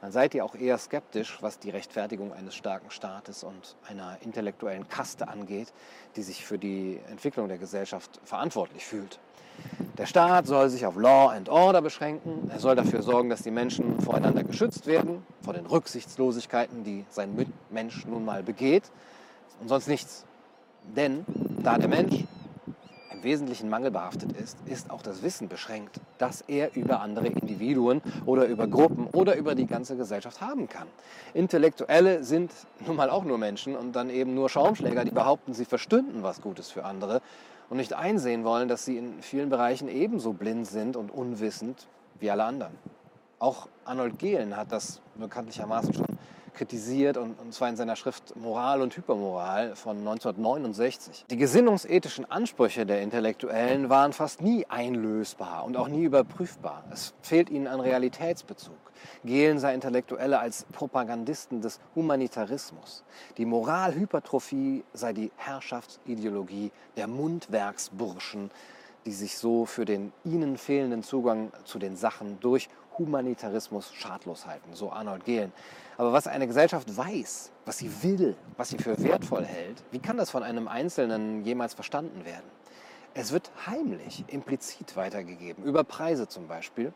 dann 0.00 0.12
seid 0.12 0.34
ihr 0.34 0.44
auch 0.44 0.54
eher 0.54 0.76
skeptisch, 0.78 1.38
was 1.40 1.58
die 1.58 1.70
Rechtfertigung 1.70 2.32
eines 2.32 2.54
starken 2.54 2.90
Staates 2.90 3.42
und 3.42 3.76
einer 3.88 4.18
intellektuellen 4.20 4.88
Kaste 4.88 5.28
angeht, 5.28 5.72
die 6.16 6.22
sich 6.22 6.44
für 6.44 6.58
die 6.58 7.00
Entwicklung 7.10 7.48
der 7.48 7.58
Gesellschaft 7.58 8.20
verantwortlich 8.24 8.84
fühlt. 8.84 9.18
Der 9.96 10.06
Staat 10.06 10.46
soll 10.46 10.68
sich 10.68 10.84
auf 10.84 10.96
Law 10.96 11.28
and 11.28 11.48
Order 11.48 11.80
beschränken. 11.80 12.50
Er 12.50 12.58
soll 12.58 12.74
dafür 12.74 13.02
sorgen, 13.02 13.30
dass 13.30 13.42
die 13.42 13.52
Menschen 13.52 14.00
voreinander 14.00 14.42
geschützt 14.42 14.86
werden, 14.86 15.24
vor 15.42 15.54
den 15.54 15.66
Rücksichtslosigkeiten, 15.66 16.82
die 16.84 17.04
sein 17.10 17.34
Mitmensch 17.34 18.04
nun 18.04 18.24
mal 18.24 18.42
begeht 18.42 18.84
und 19.60 19.68
sonst 19.68 19.86
nichts. 19.86 20.24
Denn 20.96 21.24
da 21.62 21.78
der 21.78 21.88
Mensch 21.88 22.24
Wesentlichen 23.24 23.68
mangelbehaftet 23.68 24.32
ist, 24.32 24.56
ist 24.66 24.90
auch 24.90 25.02
das 25.02 25.22
Wissen 25.22 25.48
beschränkt, 25.48 26.00
das 26.18 26.42
er 26.42 26.74
über 26.76 27.00
andere 27.00 27.26
Individuen 27.26 28.00
oder 28.26 28.46
über 28.46 28.66
Gruppen 28.66 29.06
oder 29.08 29.36
über 29.36 29.54
die 29.54 29.66
ganze 29.66 29.96
Gesellschaft 29.96 30.40
haben 30.40 30.68
kann. 30.68 30.86
Intellektuelle 31.32 32.22
sind 32.22 32.52
nun 32.86 32.96
mal 32.96 33.10
auch 33.10 33.24
nur 33.24 33.38
Menschen 33.38 33.76
und 33.76 33.96
dann 33.96 34.10
eben 34.10 34.34
nur 34.34 34.48
Schaumschläger, 34.48 35.04
die 35.04 35.10
behaupten, 35.10 35.54
sie 35.54 35.64
verstünden 35.64 36.22
was 36.22 36.40
Gutes 36.40 36.70
für 36.70 36.84
andere 36.84 37.20
und 37.70 37.78
nicht 37.78 37.94
einsehen 37.94 38.44
wollen, 38.44 38.68
dass 38.68 38.84
sie 38.84 38.98
in 38.98 39.22
vielen 39.22 39.48
Bereichen 39.48 39.88
ebenso 39.88 40.32
blind 40.32 40.66
sind 40.66 40.96
und 40.96 41.10
unwissend 41.10 41.88
wie 42.20 42.30
alle 42.30 42.44
anderen. 42.44 42.74
Auch 43.38 43.68
Arnold 43.84 44.18
Gehlen 44.18 44.56
hat 44.56 44.70
das 44.72 45.00
bekanntlichermaßen 45.16 45.92
schon 45.92 46.13
kritisiert, 46.54 47.16
und, 47.16 47.52
zwar 47.52 47.68
in 47.68 47.76
seiner 47.76 47.96
Schrift 47.96 48.36
Moral 48.36 48.80
und 48.80 48.96
Hypermoral 48.96 49.76
von 49.76 49.98
1969. 49.98 51.26
Die 51.30 51.36
gesinnungsethischen 51.36 52.30
Ansprüche 52.30 52.86
der 52.86 53.02
Intellektuellen 53.02 53.88
waren 53.90 54.12
fast 54.12 54.40
nie 54.40 54.66
einlösbar 54.68 55.64
und 55.64 55.76
auch 55.76 55.88
nie 55.88 56.04
überprüfbar. 56.04 56.84
Es 56.92 57.14
fehlt 57.22 57.50
ihnen 57.50 57.66
an 57.66 57.80
Realitätsbezug. 57.80 58.74
Gehlen 59.24 59.58
sei 59.58 59.74
Intellektuelle 59.74 60.38
als 60.38 60.66
Propagandisten 60.72 61.60
des 61.60 61.80
Humanitarismus. 61.94 63.04
Die 63.36 63.44
Moralhypertrophie 63.44 64.84
sei 64.92 65.12
die 65.12 65.30
Herrschaftsideologie 65.36 66.70
der 66.96 67.06
Mundwerksburschen, 67.06 68.50
die 69.04 69.12
sich 69.12 69.36
so 69.36 69.66
für 69.66 69.84
den 69.84 70.12
ihnen 70.24 70.56
fehlenden 70.56 71.02
Zugang 71.02 71.52
zu 71.64 71.78
den 71.78 71.96
Sachen 71.96 72.40
durch 72.40 72.68
Humanitarismus 72.98 73.92
schadlos 73.94 74.46
halten, 74.46 74.74
so 74.74 74.90
Arnold 74.90 75.24
Gehlen. 75.24 75.52
Aber 75.96 76.12
was 76.12 76.26
eine 76.26 76.46
Gesellschaft 76.46 76.96
weiß, 76.96 77.52
was 77.64 77.78
sie 77.78 77.90
will, 78.02 78.36
was 78.56 78.70
sie 78.70 78.78
für 78.78 79.00
wertvoll 79.02 79.44
hält, 79.44 79.82
wie 79.90 79.98
kann 79.98 80.16
das 80.16 80.30
von 80.30 80.42
einem 80.42 80.68
Einzelnen 80.68 81.44
jemals 81.44 81.74
verstanden 81.74 82.24
werden? 82.24 82.50
Es 83.14 83.32
wird 83.32 83.50
heimlich, 83.66 84.24
implizit 84.26 84.96
weitergegeben, 84.96 85.64
über 85.64 85.84
Preise 85.84 86.26
zum 86.26 86.48
Beispiel, 86.48 86.92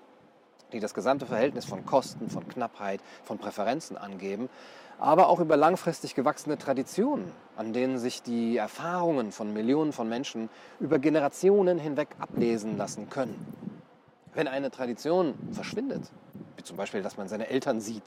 die 0.73 0.81
das 0.81 0.93
gesamte 0.93 1.27
Verhältnis 1.27 1.65
von 1.65 1.87
Kosten, 1.87 2.29
von 2.29 2.47
Knappheit, 2.49 3.01
von 3.23 3.39
Präferenzen 3.39 3.97
angeben, 3.97 4.49
aber 4.99 5.29
auch 5.29 5.39
über 5.39 5.57
langfristig 5.57 6.15
gewachsene 6.15 6.59
Traditionen, 6.59 7.31
an 7.57 7.73
denen 7.73 7.99
sich 7.99 8.23
die 8.23 8.57
Erfahrungen 8.57 9.31
von 9.31 9.53
Millionen 9.53 9.93
von 9.93 10.09
Menschen 10.09 10.51
über 10.81 10.99
Generationen 10.99 11.79
hinweg 11.79 12.09
ablesen 12.19 12.77
lassen 12.77 13.09
können. 13.09 13.78
Wenn 14.39 14.47
eine 14.47 14.71
Tradition 14.71 15.35
verschwindet, 15.51 16.13
wie 16.57 16.63
zum 16.63 16.77
Beispiel, 16.77 17.03
dass 17.03 17.17
man 17.17 17.27
seine 17.27 17.49
Eltern 17.49 17.81
sieht, 17.81 18.05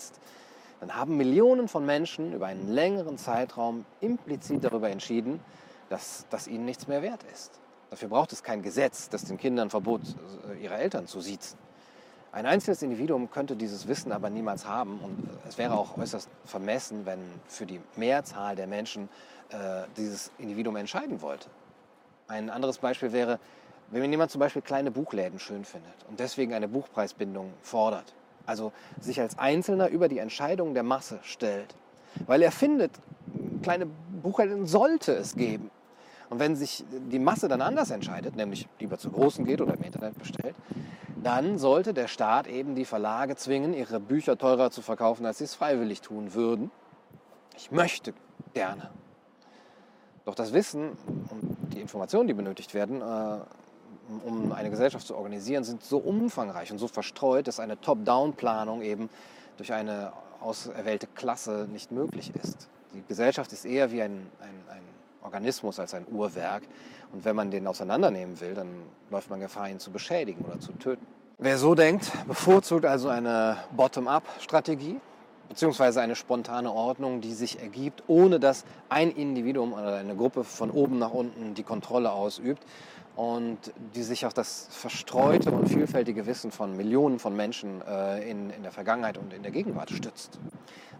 dann 0.79 0.95
haben 0.95 1.17
Millionen 1.17 1.67
von 1.67 1.85
Menschen 1.85 2.31
über 2.31 2.45
einen 2.45 2.69
längeren 2.69 3.17
Zeitraum 3.17 3.83
implizit 3.99 4.63
darüber 4.63 4.89
entschieden, 4.89 5.41
dass 5.89 6.25
das 6.29 6.47
ihnen 6.47 6.63
nichts 6.63 6.87
mehr 6.87 7.01
wert 7.01 7.25
ist. 7.33 7.59
Dafür 7.89 8.07
braucht 8.07 8.31
es 8.31 8.43
kein 8.43 8.61
Gesetz, 8.61 9.09
das 9.09 9.25
den 9.25 9.37
Kindern 9.37 9.69
verbot, 9.69 10.03
äh, 10.49 10.63
ihre 10.63 10.75
Eltern 10.75 11.05
zu 11.05 11.19
siezen. 11.19 11.59
Ein 12.31 12.45
einzelnes 12.45 12.81
Individuum 12.81 13.29
könnte 13.29 13.57
dieses 13.57 13.89
Wissen 13.89 14.13
aber 14.13 14.29
niemals 14.29 14.65
haben 14.65 15.01
und 15.01 15.29
es 15.49 15.57
wäre 15.57 15.73
auch 15.73 15.97
äußerst 15.97 16.29
vermessen, 16.45 17.05
wenn 17.05 17.19
für 17.49 17.65
die 17.65 17.81
Mehrzahl 17.97 18.55
der 18.55 18.67
Menschen 18.67 19.09
äh, 19.49 19.81
dieses 19.97 20.31
Individuum 20.37 20.77
entscheiden 20.77 21.21
wollte. 21.21 21.49
Ein 22.29 22.49
anderes 22.49 22.77
Beispiel 22.77 23.11
wäre, 23.11 23.37
wenn 23.91 24.11
jemand 24.11 24.31
zum 24.31 24.39
Beispiel 24.39 24.61
kleine 24.61 24.91
Buchläden 24.91 25.39
schön 25.39 25.65
findet 25.65 26.05
und 26.09 26.19
deswegen 26.19 26.53
eine 26.53 26.67
Buchpreisbindung 26.67 27.53
fordert 27.61 28.13
also 28.45 28.71
sich 28.99 29.19
als 29.19 29.37
Einzelner 29.39 29.89
über 29.89 30.07
die 30.07 30.19
Entscheidungen 30.19 30.73
der 30.73 30.83
Masse 30.83 31.19
stellt. 31.23 31.75
Weil 32.25 32.41
er 32.41 32.51
findet, 32.51 32.91
kleine 33.63 33.87
Buchhaltung 34.21 34.65
sollte 34.65 35.13
es 35.13 35.35
geben. 35.35 35.71
Und 36.29 36.39
wenn 36.39 36.55
sich 36.55 36.85
die 37.09 37.19
Masse 37.19 37.47
dann 37.47 37.61
anders 37.61 37.91
entscheidet, 37.91 38.35
nämlich 38.35 38.67
lieber 38.79 38.97
zu 38.97 39.11
großen 39.11 39.45
geht 39.45 39.61
oder 39.61 39.73
im 39.73 39.83
Internet 39.83 40.17
bestellt, 40.17 40.55
dann 41.21 41.57
sollte 41.57 41.93
der 41.93 42.07
Staat 42.07 42.47
eben 42.47 42.75
die 42.75 42.85
Verlage 42.85 43.35
zwingen, 43.35 43.73
ihre 43.73 43.99
Bücher 43.99 44.37
teurer 44.37 44.71
zu 44.71 44.81
verkaufen, 44.81 45.25
als 45.25 45.39
sie 45.39 45.43
es 45.43 45.55
freiwillig 45.55 46.01
tun 46.01 46.33
würden. 46.33 46.71
Ich 47.55 47.71
möchte 47.71 48.13
gerne. 48.53 48.91
Doch 50.25 50.35
das 50.35 50.53
Wissen 50.53 50.97
und 51.29 51.73
die 51.73 51.81
Informationen, 51.81 52.27
die 52.27 52.33
benötigt 52.33 52.73
werden, 52.73 53.01
äh, 53.01 53.39
um 54.19 54.51
eine 54.51 54.69
Gesellschaft 54.69 55.07
zu 55.07 55.15
organisieren, 55.15 55.63
sind 55.63 55.83
so 55.83 55.97
umfangreich 55.97 56.71
und 56.71 56.77
so 56.77 56.87
verstreut, 56.87 57.47
dass 57.47 57.59
eine 57.59 57.79
Top-Down-Planung 57.79 58.81
eben 58.81 59.09
durch 59.57 59.73
eine 59.73 60.11
auserwählte 60.41 61.07
Klasse 61.07 61.67
nicht 61.71 61.91
möglich 61.91 62.31
ist. 62.41 62.67
Die 62.93 63.03
Gesellschaft 63.07 63.53
ist 63.53 63.65
eher 63.65 63.91
wie 63.91 64.01
ein, 64.01 64.27
ein, 64.41 64.75
ein 64.75 64.81
Organismus 65.23 65.79
als 65.79 65.93
ein 65.93 66.05
Uhrwerk. 66.11 66.63
Und 67.13 67.25
wenn 67.25 67.35
man 67.35 67.51
den 67.51 67.67
auseinandernehmen 67.67 68.39
will, 68.39 68.53
dann 68.53 68.67
läuft 69.09 69.29
man 69.29 69.39
Gefahr, 69.39 69.69
ihn 69.69 69.79
zu 69.79 69.91
beschädigen 69.91 70.43
oder 70.45 70.59
zu 70.59 70.71
töten. 70.73 71.05
Wer 71.37 71.57
so 71.57 71.75
denkt, 71.75 72.11
bevorzugt 72.27 72.85
also 72.85 73.09
eine 73.09 73.57
Bottom-up-Strategie, 73.75 74.99
beziehungsweise 75.49 76.01
eine 76.01 76.15
spontane 76.15 76.71
Ordnung, 76.71 77.19
die 77.19 77.33
sich 77.33 77.59
ergibt, 77.59 78.03
ohne 78.07 78.39
dass 78.39 78.63
ein 78.89 79.11
Individuum 79.11 79.73
oder 79.73 79.95
eine 79.95 80.15
Gruppe 80.15 80.43
von 80.43 80.69
oben 80.71 80.99
nach 80.99 81.11
unten 81.11 81.55
die 81.55 81.63
Kontrolle 81.63 82.11
ausübt 82.11 82.63
und 83.15 83.59
die 83.95 84.03
sich 84.03 84.25
auf 84.25 84.33
das 84.33 84.67
verstreute 84.71 85.51
und 85.51 85.67
vielfältige 85.67 86.25
Wissen 86.25 86.51
von 86.51 86.75
Millionen 86.75 87.19
von 87.19 87.35
Menschen 87.35 87.81
äh, 87.81 88.29
in, 88.29 88.49
in 88.49 88.63
der 88.63 88.71
Vergangenheit 88.71 89.17
und 89.17 89.33
in 89.33 89.43
der 89.43 89.51
Gegenwart 89.51 89.91
stützt. 89.91 90.39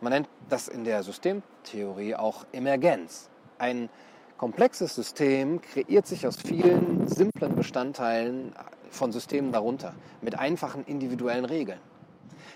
Man 0.01 0.13
nennt 0.13 0.29
das 0.49 0.67
in 0.67 0.83
der 0.83 1.03
Systemtheorie 1.03 2.15
auch 2.15 2.45
Emergenz. 2.51 3.29
Ein 3.59 3.89
komplexes 4.37 4.95
System 4.95 5.61
kreiert 5.61 6.07
sich 6.07 6.25
aus 6.25 6.37
vielen 6.37 7.07
simplen 7.07 7.55
Bestandteilen 7.55 8.53
von 8.89 9.11
Systemen 9.11 9.51
darunter, 9.51 9.93
mit 10.21 10.37
einfachen 10.37 10.83
individuellen 10.85 11.45
Regeln. 11.45 11.79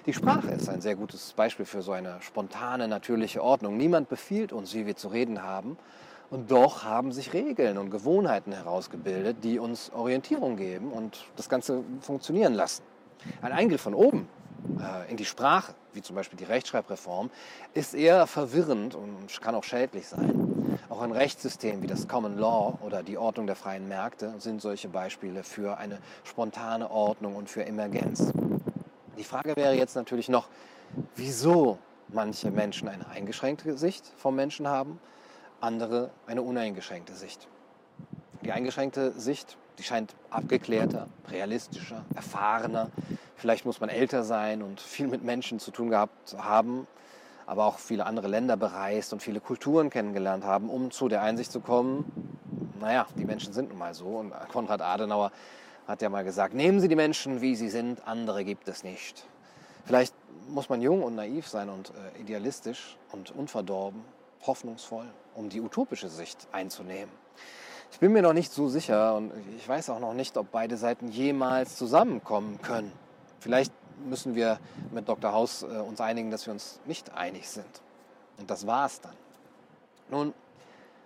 Die 0.05 0.13
Sprache 0.13 0.51
ist 0.51 0.69
ein 0.69 0.81
sehr 0.81 0.95
gutes 0.95 1.33
Beispiel 1.33 1.65
für 1.65 1.81
so 1.81 1.91
eine 1.91 2.21
spontane, 2.21 2.87
natürliche 2.87 3.43
Ordnung. 3.43 3.77
Niemand 3.77 4.09
befiehlt 4.09 4.53
uns, 4.53 4.73
wie 4.73 4.85
wir 4.85 4.95
zu 4.95 5.07
reden 5.07 5.41
haben, 5.41 5.77
und 6.29 6.51
doch 6.51 6.83
haben 6.83 7.11
sich 7.11 7.33
Regeln 7.33 7.77
und 7.77 7.89
Gewohnheiten 7.89 8.51
herausgebildet, 8.51 9.37
die 9.43 9.59
uns 9.59 9.91
Orientierung 9.93 10.57
geben 10.57 10.91
und 10.91 11.25
das 11.35 11.49
Ganze 11.49 11.83
funktionieren 12.01 12.53
lassen. 12.53 12.83
Ein 13.41 13.51
Eingriff 13.51 13.81
von 13.81 13.93
oben 13.93 14.27
äh, 14.79 15.09
in 15.09 15.17
die 15.17 15.25
Sprache, 15.25 15.73
wie 15.93 16.01
zum 16.01 16.15
Beispiel 16.15 16.37
die 16.37 16.43
Rechtschreibreform, 16.43 17.29
ist 17.73 17.93
eher 17.93 18.27
verwirrend 18.27 18.95
und 18.95 19.41
kann 19.41 19.55
auch 19.55 19.63
schädlich 19.63 20.07
sein. 20.07 20.79
Auch 20.89 21.01
ein 21.01 21.11
Rechtssystem 21.11 21.81
wie 21.81 21.87
das 21.87 22.07
Common 22.07 22.37
Law 22.37 22.77
oder 22.81 23.03
die 23.03 23.17
Ordnung 23.17 23.47
der 23.47 23.55
freien 23.55 23.87
Märkte 23.87 24.33
sind 24.39 24.61
solche 24.61 24.89
Beispiele 24.89 25.43
für 25.43 25.77
eine 25.77 25.99
spontane 26.23 26.89
Ordnung 26.91 27.35
und 27.35 27.49
für 27.49 27.65
Emergenz. 27.65 28.31
Die 29.17 29.23
Frage 29.23 29.55
wäre 29.55 29.73
jetzt 29.73 29.95
natürlich 29.95 30.27
noch, 30.27 30.49
wieso 31.15 31.77
manche 32.09 32.51
Menschen 32.51 32.87
eine 32.87 33.07
eingeschränkte 33.07 33.77
Sicht 33.77 34.05
vom 34.17 34.35
Menschen 34.35 34.67
haben 34.67 34.99
andere 35.61 36.11
eine 36.27 36.41
uneingeschränkte 36.41 37.13
Sicht. 37.13 37.47
Die 38.43 38.51
eingeschränkte 38.51 39.11
Sicht, 39.13 39.57
die 39.77 39.83
scheint 39.83 40.15
abgeklärter, 40.29 41.07
realistischer, 41.29 42.05
erfahrener. 42.15 42.91
Vielleicht 43.35 43.65
muss 43.65 43.79
man 43.79 43.89
älter 43.89 44.23
sein 44.23 44.61
und 44.61 44.79
viel 44.79 45.07
mit 45.07 45.23
Menschen 45.23 45.59
zu 45.59 45.71
tun 45.71 45.89
gehabt 45.89 46.35
haben, 46.37 46.87
aber 47.45 47.65
auch 47.65 47.79
viele 47.79 48.05
andere 48.05 48.27
Länder 48.27 48.57
bereist 48.57 49.13
und 49.13 49.21
viele 49.21 49.39
Kulturen 49.39 49.89
kennengelernt 49.89 50.43
haben, 50.43 50.69
um 50.69 50.91
zu 50.91 51.07
der 51.07 51.21
Einsicht 51.21 51.51
zu 51.51 51.59
kommen, 51.59 52.05
naja, 52.79 53.07
die 53.17 53.25
Menschen 53.25 53.53
sind 53.53 53.69
nun 53.69 53.77
mal 53.77 53.93
so. 53.93 54.05
Und 54.05 54.31
Konrad 54.51 54.81
Adenauer 54.81 55.31
hat 55.87 56.01
ja 56.01 56.09
mal 56.09 56.23
gesagt, 56.23 56.53
nehmen 56.53 56.79
Sie 56.79 56.87
die 56.87 56.95
Menschen, 56.95 57.41
wie 57.41 57.55
sie 57.55 57.69
sind, 57.69 58.07
andere 58.07 58.43
gibt 58.43 58.67
es 58.67 58.83
nicht. 58.83 59.25
Vielleicht 59.85 60.13
muss 60.49 60.69
man 60.69 60.81
jung 60.81 61.03
und 61.03 61.15
naiv 61.15 61.47
sein 61.47 61.69
und 61.69 61.89
äh, 61.89 62.21
idealistisch 62.21 62.97
und 63.11 63.31
unverdorben, 63.31 64.01
hoffnungsvoll 64.45 65.05
um 65.35 65.49
die 65.49 65.61
utopische 65.61 66.09
Sicht 66.09 66.47
einzunehmen. 66.51 67.13
Ich 67.91 67.99
bin 67.99 68.11
mir 68.11 68.21
noch 68.21 68.33
nicht 68.33 68.51
so 68.51 68.67
sicher 68.67 69.15
und 69.15 69.31
ich 69.57 69.67
weiß 69.67 69.89
auch 69.89 69.99
noch 69.99 70.13
nicht, 70.13 70.35
ob 70.37 70.51
beide 70.51 70.77
Seiten 70.77 71.09
jemals 71.09 71.77
zusammenkommen 71.77 72.61
können. 72.61 72.91
Vielleicht 73.39 73.71
müssen 74.05 74.35
wir 74.35 74.59
mit 74.91 75.07
Dr. 75.07 75.31
Haus 75.31 75.63
äh, 75.63 75.65
uns 75.65 76.01
einigen, 76.01 76.31
dass 76.31 76.45
wir 76.45 76.53
uns 76.53 76.79
nicht 76.85 77.13
einig 77.13 77.47
sind. 77.47 77.81
Und 78.37 78.49
das 78.49 78.67
war's 78.67 79.01
dann. 79.01 79.15
Nun, 80.09 80.33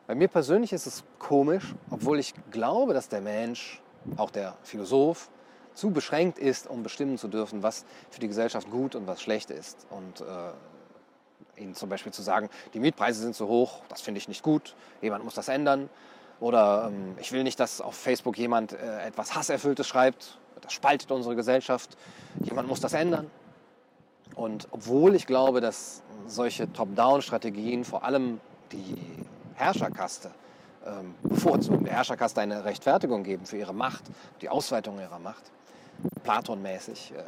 bei 0.08 0.16
mir 0.16 0.28
persönlich 0.28 0.74
ist 0.74 0.88
es 0.88 1.04
komisch, 1.20 1.76
obwohl 1.92 2.20
ich 2.20 2.34
glaube, 2.50 2.94
dass 2.94 3.10
der 3.10 3.22
Mensch, 3.22 3.82
auch 4.18 4.32
der 4.32 4.56
Philosoph, 4.64 5.30
zu 5.76 5.92
beschränkt 5.92 6.40
ist, 6.40 6.68
um 6.68 6.84
bestimmen 6.84 7.18
zu 7.18 7.28
dürfen, 7.28 7.62
was 7.62 7.86
für 8.10 8.20
die 8.20 8.28
Gesellschaft 8.28 8.70
gut 8.72 8.96
und 8.96 9.06
was 9.06 9.22
schlecht 9.22 9.52
ist. 9.52 9.86
Und 9.92 10.22
äh, 10.22 10.26
Ihnen 11.60 11.76
zum 11.76 11.90
Beispiel 11.90 12.12
zu 12.12 12.22
sagen, 12.22 12.50
die 12.74 12.80
Mietpreise 12.80 13.22
sind 13.22 13.36
zu 13.36 13.48
hoch, 13.48 13.82
das 13.90 14.02
finde 14.02 14.20
ich 14.20 14.28
nicht 14.28 14.44
gut, 14.44 14.76
jemand 15.02 15.24
muss 15.24 15.36
das 15.36 15.48
ändern. 15.48 15.90
Oder 16.40 16.90
ähm, 16.92 17.16
ich 17.20 17.32
will 17.32 17.44
nicht, 17.44 17.60
dass 17.60 17.82
auf 17.82 17.96
Facebook 17.96 18.38
jemand 18.38 18.74
äh, 18.74 19.06
etwas 19.06 19.36
Hasserfülltes 19.36 19.88
schreibt, 19.88 20.38
das 20.62 20.74
spaltet 20.74 21.12
unsere 21.12 21.36
Gesellschaft, 21.36 21.98
jemand 22.44 22.68
muss 22.68 22.80
das 22.80 22.94
ändern. 22.94 23.30
Und 24.36 24.68
obwohl 24.72 25.16
ich 25.16 25.26
glaube, 25.26 25.62
dass 25.62 26.02
solche 26.28 26.72
Top-Down-Strategien 26.72 27.84
vor 27.84 28.04
allem 28.04 28.40
die 28.72 29.26
Herrscherkaste 29.56 30.32
ähm, 30.86 31.16
bevorzugen. 31.24 31.84
Der 31.84 31.94
Herrscherkaste 31.94 32.42
eine 32.42 32.64
Rechtfertigung 32.64 33.24
geben 33.24 33.46
für 33.46 33.58
ihre 33.58 33.74
Macht, 33.74 34.04
die 34.42 34.50
Ausweitung 34.50 35.00
ihrer 35.00 35.20
Macht. 35.20 35.52
Platonmäßig, 36.24 37.14
äh, 37.16 37.24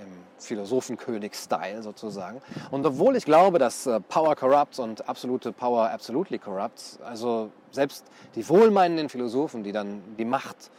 im 0.00 0.08
Philosophenkönig-Style 0.38 1.82
sozusagen. 1.82 2.40
Und 2.70 2.84
obwohl 2.86 3.16
ich 3.16 3.24
glaube, 3.24 3.58
dass 3.58 3.86
äh, 3.86 4.00
Power 4.00 4.36
corrupts 4.36 4.78
und 4.78 5.08
absolute 5.08 5.52
Power 5.52 5.90
absolutely 5.90 6.38
corrupts, 6.38 6.98
also 7.04 7.50
selbst 7.70 8.04
die 8.34 8.48
wohlmeinenden 8.48 9.08
Philosophen, 9.08 9.62
die 9.62 9.72
dann 9.72 10.02
die 10.18 10.24
Macht 10.24 10.70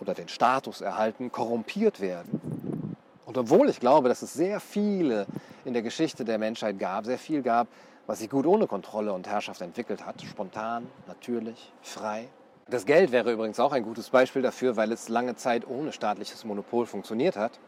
oder 0.00 0.14
den 0.14 0.28
Status 0.28 0.80
erhalten, 0.80 1.32
korrumpiert 1.32 2.00
werden. 2.00 2.96
Und 3.24 3.38
obwohl 3.38 3.68
ich 3.68 3.80
glaube, 3.80 4.08
dass 4.08 4.22
es 4.22 4.34
sehr 4.34 4.60
viele 4.60 5.26
in 5.64 5.72
der 5.72 5.82
Geschichte 5.82 6.24
der 6.24 6.38
Menschheit 6.38 6.78
gab, 6.78 7.04
sehr 7.06 7.18
viel 7.18 7.42
gab, 7.42 7.66
was 8.06 8.20
sich 8.20 8.30
gut 8.30 8.46
ohne 8.46 8.66
Kontrolle 8.66 9.12
und 9.12 9.26
Herrschaft 9.26 9.60
entwickelt 9.60 10.06
hat, 10.06 10.22
spontan, 10.22 10.86
natürlich, 11.08 11.72
frei. 11.82 12.28
Das 12.68 12.86
Geld 12.86 13.12
wäre 13.12 13.32
übrigens 13.32 13.58
auch 13.60 13.72
ein 13.72 13.82
gutes 13.82 14.10
Beispiel 14.10 14.42
dafür, 14.42 14.76
weil 14.76 14.92
es 14.92 15.08
lange 15.08 15.36
Zeit 15.36 15.66
ohne 15.66 15.92
staatliches 15.92 16.44
Monopol 16.44 16.86
funktioniert 16.86 17.36
hat 17.36 17.58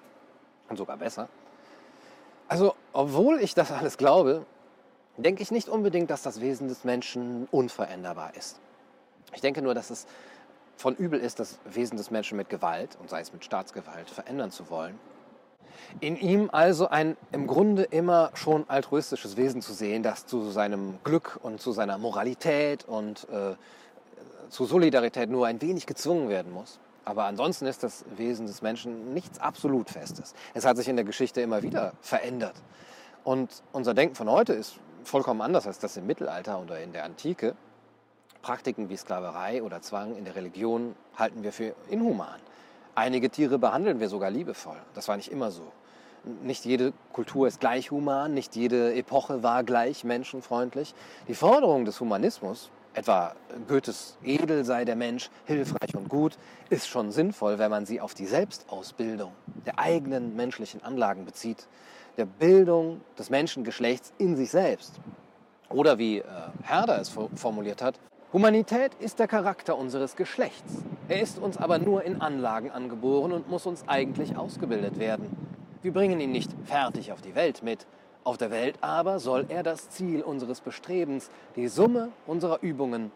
und 0.68 0.76
sogar 0.76 0.96
besser. 0.96 1.28
Also, 2.48 2.74
obwohl 2.92 3.40
ich 3.40 3.54
das 3.54 3.70
alles 3.70 3.98
glaube, 3.98 4.46
denke 5.16 5.42
ich 5.42 5.50
nicht 5.50 5.68
unbedingt, 5.68 6.11
dass 6.11 6.22
das 6.22 6.40
Wesen 6.40 6.68
des 6.68 6.85
Menschen 6.85 7.46
unveränderbar 7.50 8.35
ist. 8.37 8.59
Ich 9.35 9.40
denke 9.40 9.61
nur, 9.61 9.74
dass 9.74 9.90
es 9.90 10.07
von 10.76 10.94
übel 10.94 11.20
ist, 11.20 11.40
das 11.40 11.59
Wesen 11.64 11.96
des 11.96 12.11
Menschen 12.11 12.37
mit 12.37 12.48
Gewalt, 12.48 12.96
und 13.00 13.11
sei 13.11 13.20
es 13.20 13.33
mit 13.33 13.44
Staatsgewalt, 13.44 14.09
verändern 14.09 14.50
zu 14.50 14.70
wollen. 14.70 14.98
In 16.00 16.16
ihm 16.16 16.48
also 16.52 16.88
ein 16.88 17.16
im 17.33 17.46
Grunde 17.46 17.83
immer 17.83 18.31
schon 18.35 18.64
altruistisches 18.68 19.37
Wesen 19.37 19.61
zu 19.61 19.72
sehen, 19.72 20.02
das 20.02 20.26
zu 20.26 20.50
seinem 20.50 20.98
Glück 21.04 21.38
und 21.42 21.61
zu 21.61 21.72
seiner 21.72 21.98
Moralität 21.98 22.85
und 22.85 23.26
äh, 23.31 23.54
zu 24.50 24.64
Solidarität 24.64 25.31
nur 25.31 25.46
ein 25.46 25.61
wenig 25.61 25.87
gezwungen 25.87 26.28
werden 26.28 26.52
muss. 26.52 26.78
Aber 27.09 27.25
ansonsten 27.25 27.64
ist 27.64 27.83
das 27.83 28.05
Wesen 28.18 28.47
des 28.47 28.61
Menschen 28.61 29.14
nichts 29.14 29.38
absolut 29.38 29.88
Festes. 29.88 30.35
Es 30.53 30.66
hat 30.66 30.77
sich 30.77 30.88
in 30.88 30.97
der 30.97 31.07
Geschichte 31.07 31.40
immer 31.40 31.62
wieder 31.62 31.94
verändert. 32.03 32.57
Und 33.25 33.62
unser 33.73 33.94
Denken 33.94 34.14
von 34.14 34.31
heute 34.31 34.53
ist 34.53 34.79
vollkommen 35.05 35.40
anders 35.40 35.66
als 35.66 35.79
das 35.79 35.97
im 35.97 36.07
Mittelalter 36.07 36.61
oder 36.61 36.79
in 36.83 36.92
der 36.92 37.05
Antike. 37.05 37.55
Praktiken 38.42 38.90
wie 38.90 38.97
Sklaverei 38.99 39.62
oder 39.62 39.81
Zwang 39.81 40.16
in 40.16 40.27
der 40.27 40.37
Religion 40.37 40.94
halten 41.16 41.42
wir 41.42 41.51
für 41.55 41.75
inhuman. 41.88 42.40
Einige 42.94 43.31
Tiere 43.31 43.59
behandeln 43.59 44.01
wir 44.01 44.11
sogar 44.11 44.31
liebevoll. 44.31 44.77
Das 44.92 45.09
war 45.09 45.16
nicht 45.16 45.33
immer 45.33 45.51
so. 45.51 45.62
Nicht 46.42 46.66
jede 46.66 46.92
Kultur 47.14 47.49
ist 47.49 47.59
gleich 47.59 47.90
human, 47.90 48.35
nicht 48.35 48.55
jede 48.55 48.92
Epoche 48.94 49.42
war 49.42 49.64
gleich 49.64 50.05
menschenfreundlich. 50.05 50.94
Die 51.27 51.35
Forderung 51.35 51.87
des 51.87 52.01
Humanismus 52.01 52.71
etwa 52.98 53.34
Goethes 53.68 54.18
Edel 54.24 54.64
sei 54.64 54.84
der 54.84 54.96
Mensch, 54.96 55.30
hilfreich 55.46 55.94
und 55.94 56.08
gut, 56.08 56.37
ist 56.68 56.88
schon 56.88 57.12
sinnvoll, 57.12 57.58
wenn 57.58 57.70
man 57.70 57.87
sie 57.87 58.00
auf 58.00 58.14
die 58.14 58.26
Selbstausbildung 58.26 59.32
der 59.66 59.78
eigenen 59.78 60.37
menschlichen 60.37 60.82
Anlagen 60.82 61.24
bezieht, 61.24 61.68
der 62.16 62.26
Bildung 62.26 63.00
des 63.18 63.30
Menschengeschlechts 63.30 64.12
in 64.18 64.37
sich 64.37 64.50
selbst. 64.50 64.94
Oder 65.70 65.98
wie 65.98 66.18
äh, 66.18 66.24
Herder 66.62 67.00
es 67.00 67.12
formuliert 67.34 67.82
hat, 67.82 68.00
Humanität 68.32 68.92
ist 68.98 69.18
der 69.20 69.28
Charakter 69.28 69.78
unseres 69.78 70.14
Geschlechts. 70.14 70.82
Er 71.08 71.22
ist 71.22 71.38
uns 71.38 71.56
aber 71.56 71.78
nur 71.78 72.02
in 72.04 72.20
Anlagen 72.20 72.70
angeboren 72.70 73.32
und 73.32 73.48
muss 73.48 73.64
uns 73.64 73.84
eigentlich 73.87 74.37
ausgebildet 74.37 74.98
werden. 74.98 75.34
Wir 75.80 75.92
bringen 75.92 76.20
ihn 76.20 76.32
nicht 76.32 76.50
fertig 76.64 77.12
auf 77.12 77.22
die 77.22 77.34
Welt 77.34 77.62
mit, 77.62 77.87
auf 78.28 78.36
der 78.36 78.50
Welt 78.50 78.76
aber 78.82 79.20
soll 79.20 79.46
er 79.48 79.62
das 79.62 79.88
Ziel 79.88 80.20
unseres 80.20 80.60
Bestrebens, 80.60 81.30
die 81.56 81.66
Summe 81.66 82.10
unserer 82.26 82.62
Übungen, 82.62 83.10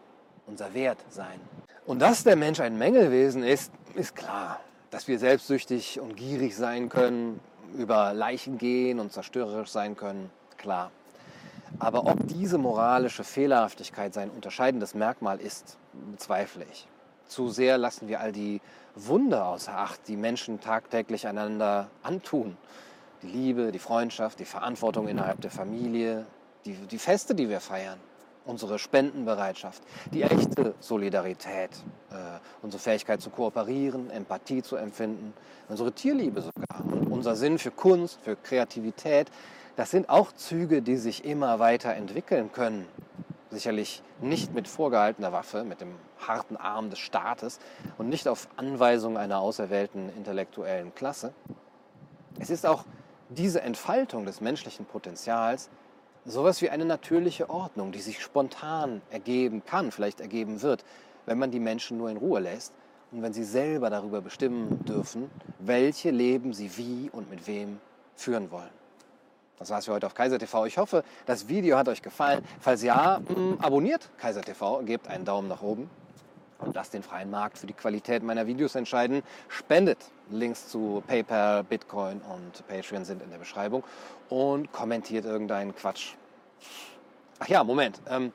unser 0.47 0.73
Wert 0.73 0.97
sein. 1.09 1.39
Und 1.85 2.01
dass 2.01 2.23
der 2.23 2.35
Mensch 2.35 2.59
ein 2.59 2.79
Mängelwesen 2.79 3.43
ist, 3.43 3.71
ist 3.93 4.15
klar. 4.15 4.59
Dass 4.89 5.07
wir 5.07 5.19
selbstsüchtig 5.19 5.99
und 5.99 6.17
gierig 6.17 6.55
sein 6.55 6.89
können, 6.89 7.39
über 7.77 8.13
Leichen 8.13 8.57
gehen 8.57 8.99
und 8.99 9.13
zerstörerisch 9.13 9.69
sein 9.69 9.95
können, 9.95 10.31
klar. 10.57 10.89
Aber 11.77 12.07
ob 12.07 12.27
diese 12.27 12.57
moralische 12.57 13.23
Fehlerhaftigkeit 13.23 14.15
sein 14.15 14.31
unterscheidendes 14.31 14.95
Merkmal 14.95 15.39
ist, 15.39 15.77
bezweifle 16.11 16.65
ich. 16.71 16.87
Zu 17.27 17.49
sehr 17.49 17.77
lassen 17.77 18.07
wir 18.07 18.19
all 18.19 18.31
die 18.31 18.61
Wunder 18.95 19.45
außer 19.45 19.77
Acht, 19.77 20.07
die 20.07 20.17
Menschen 20.17 20.59
tagtäglich 20.59 21.27
einander 21.27 21.89
antun 22.01 22.57
die 23.23 23.27
Liebe, 23.27 23.71
die 23.71 23.79
Freundschaft, 23.79 24.39
die 24.39 24.45
Verantwortung 24.45 25.07
innerhalb 25.07 25.41
der 25.41 25.51
Familie, 25.51 26.25
die, 26.65 26.73
die 26.73 26.97
Feste, 26.97 27.35
die 27.35 27.49
wir 27.49 27.59
feiern, 27.59 27.99
unsere 28.45 28.77
Spendenbereitschaft, 28.77 29.81
die 30.11 30.23
echte 30.23 30.75
Solidarität, 30.79 31.71
äh, 32.11 32.15
unsere 32.61 32.81
Fähigkeit 32.81 33.21
zu 33.21 33.29
kooperieren, 33.29 34.09
Empathie 34.09 34.61
zu 34.61 34.75
empfinden, 34.75 35.33
unsere 35.69 35.93
Tierliebe 35.93 36.41
sogar, 36.41 36.83
unser 37.09 37.35
Sinn 37.35 37.57
für 37.57 37.71
Kunst, 37.71 38.19
für 38.21 38.35
Kreativität, 38.35 39.31
das 39.75 39.89
sind 39.89 40.09
auch 40.09 40.31
Züge, 40.33 40.81
die 40.81 40.97
sich 40.97 41.25
immer 41.25 41.57
weiter 41.59 41.93
entwickeln 41.95 42.51
können. 42.51 42.85
Sicherlich 43.49 44.03
nicht 44.21 44.53
mit 44.53 44.67
vorgehaltener 44.67 45.31
Waffe, 45.31 45.63
mit 45.63 45.81
dem 45.81 45.95
harten 46.19 46.57
Arm 46.57 46.89
des 46.89 46.99
Staates 46.99 47.59
und 47.97 48.09
nicht 48.09 48.27
auf 48.27 48.47
Anweisung 48.55 49.17
einer 49.17 49.39
auserwählten 49.39 50.09
intellektuellen 50.15 50.93
Klasse. 50.93 51.33
Es 52.39 52.49
ist 52.49 52.65
auch 52.65 52.85
diese 53.29 53.61
Entfaltung 53.61 54.25
des 54.25 54.41
menschlichen 54.41 54.85
Potenzials 54.85 55.69
sowas 56.25 56.61
wie 56.61 56.69
eine 56.69 56.85
natürliche 56.85 57.49
Ordnung, 57.49 57.91
die 57.91 57.99
sich 57.99 58.21
spontan 58.21 59.01
ergeben 59.09 59.63
kann, 59.65 59.91
vielleicht 59.91 60.21
ergeben 60.21 60.61
wird, 60.61 60.85
wenn 61.25 61.37
man 61.37 61.51
die 61.51 61.59
Menschen 61.59 61.97
nur 61.97 62.09
in 62.09 62.17
Ruhe 62.17 62.39
lässt 62.39 62.73
und 63.11 63.21
wenn 63.21 63.33
sie 63.33 63.43
selber 63.43 63.89
darüber 63.89 64.21
bestimmen 64.21 64.83
dürfen, 64.85 65.29
welche 65.59 66.11
Leben 66.11 66.53
sie 66.53 66.77
wie 66.77 67.09
und 67.11 67.29
mit 67.29 67.47
wem 67.47 67.79
führen 68.15 68.51
wollen. 68.51 68.71
Das 69.59 69.69
war's 69.69 69.85
für 69.85 69.93
heute 69.93 70.07
auf 70.07 70.13
Kaiser 70.13 70.39
TV. 70.39 70.65
Ich 70.65 70.77
hoffe, 70.77 71.03
das 71.25 71.47
Video 71.47 71.77
hat 71.77 71.87
euch 71.87 72.01
gefallen. 72.01 72.43
Falls 72.59 72.81
ja, 72.83 73.19
mm, 73.19 73.59
abonniert 73.61 74.09
Kaiser 74.17 74.41
TV, 74.41 74.81
gebt 74.83 75.07
einen 75.07 75.25
Daumen 75.25 75.47
nach 75.47 75.61
oben 75.61 75.89
und 76.59 76.75
lasst 76.75 76.93
den 76.93 77.03
freien 77.03 77.29
Markt 77.29 77.57
für 77.57 77.67
die 77.67 77.73
Qualität 77.73 78.23
meiner 78.23 78.47
Videos 78.47 78.75
entscheiden. 78.75 79.21
Spendet. 79.47 79.99
Links 80.35 80.69
zu 80.69 81.03
PayPal, 81.07 81.63
Bitcoin 81.63 82.21
und 82.21 82.67
Patreon 82.67 83.05
sind 83.05 83.21
in 83.21 83.29
der 83.29 83.37
Beschreibung. 83.37 83.83
Und 84.29 84.71
kommentiert 84.71 85.25
irgendeinen 85.25 85.75
Quatsch. 85.75 86.13
Ach 87.39 87.47
ja, 87.47 87.63
Moment. 87.63 88.01
Ähm, 88.09 88.31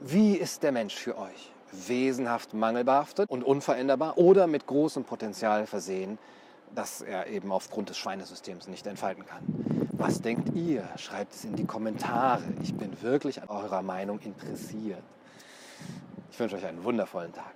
wie 0.00 0.34
ist 0.34 0.62
der 0.62 0.72
Mensch 0.72 0.94
für 0.94 1.18
euch? 1.18 1.52
Wesenhaft 1.72 2.54
mangelbehaftet 2.54 3.30
und 3.30 3.44
unveränderbar 3.44 4.18
oder 4.18 4.46
mit 4.46 4.66
großem 4.66 5.04
Potenzial 5.04 5.66
versehen, 5.66 6.18
das 6.74 7.00
er 7.00 7.26
eben 7.26 7.52
aufgrund 7.52 7.90
des 7.90 7.98
Schweinesystems 7.98 8.66
nicht 8.68 8.86
entfalten 8.86 9.26
kann? 9.26 9.42
Was 9.92 10.22
denkt 10.22 10.56
ihr? 10.56 10.88
Schreibt 10.96 11.34
es 11.34 11.44
in 11.44 11.54
die 11.56 11.66
Kommentare. 11.66 12.42
Ich 12.62 12.74
bin 12.74 13.02
wirklich 13.02 13.42
an 13.42 13.48
eurer 13.48 13.82
Meinung 13.82 14.18
interessiert. 14.20 15.02
Ich 16.32 16.40
wünsche 16.40 16.56
euch 16.56 16.64
einen 16.64 16.82
wundervollen 16.82 17.32
Tag. 17.32 17.54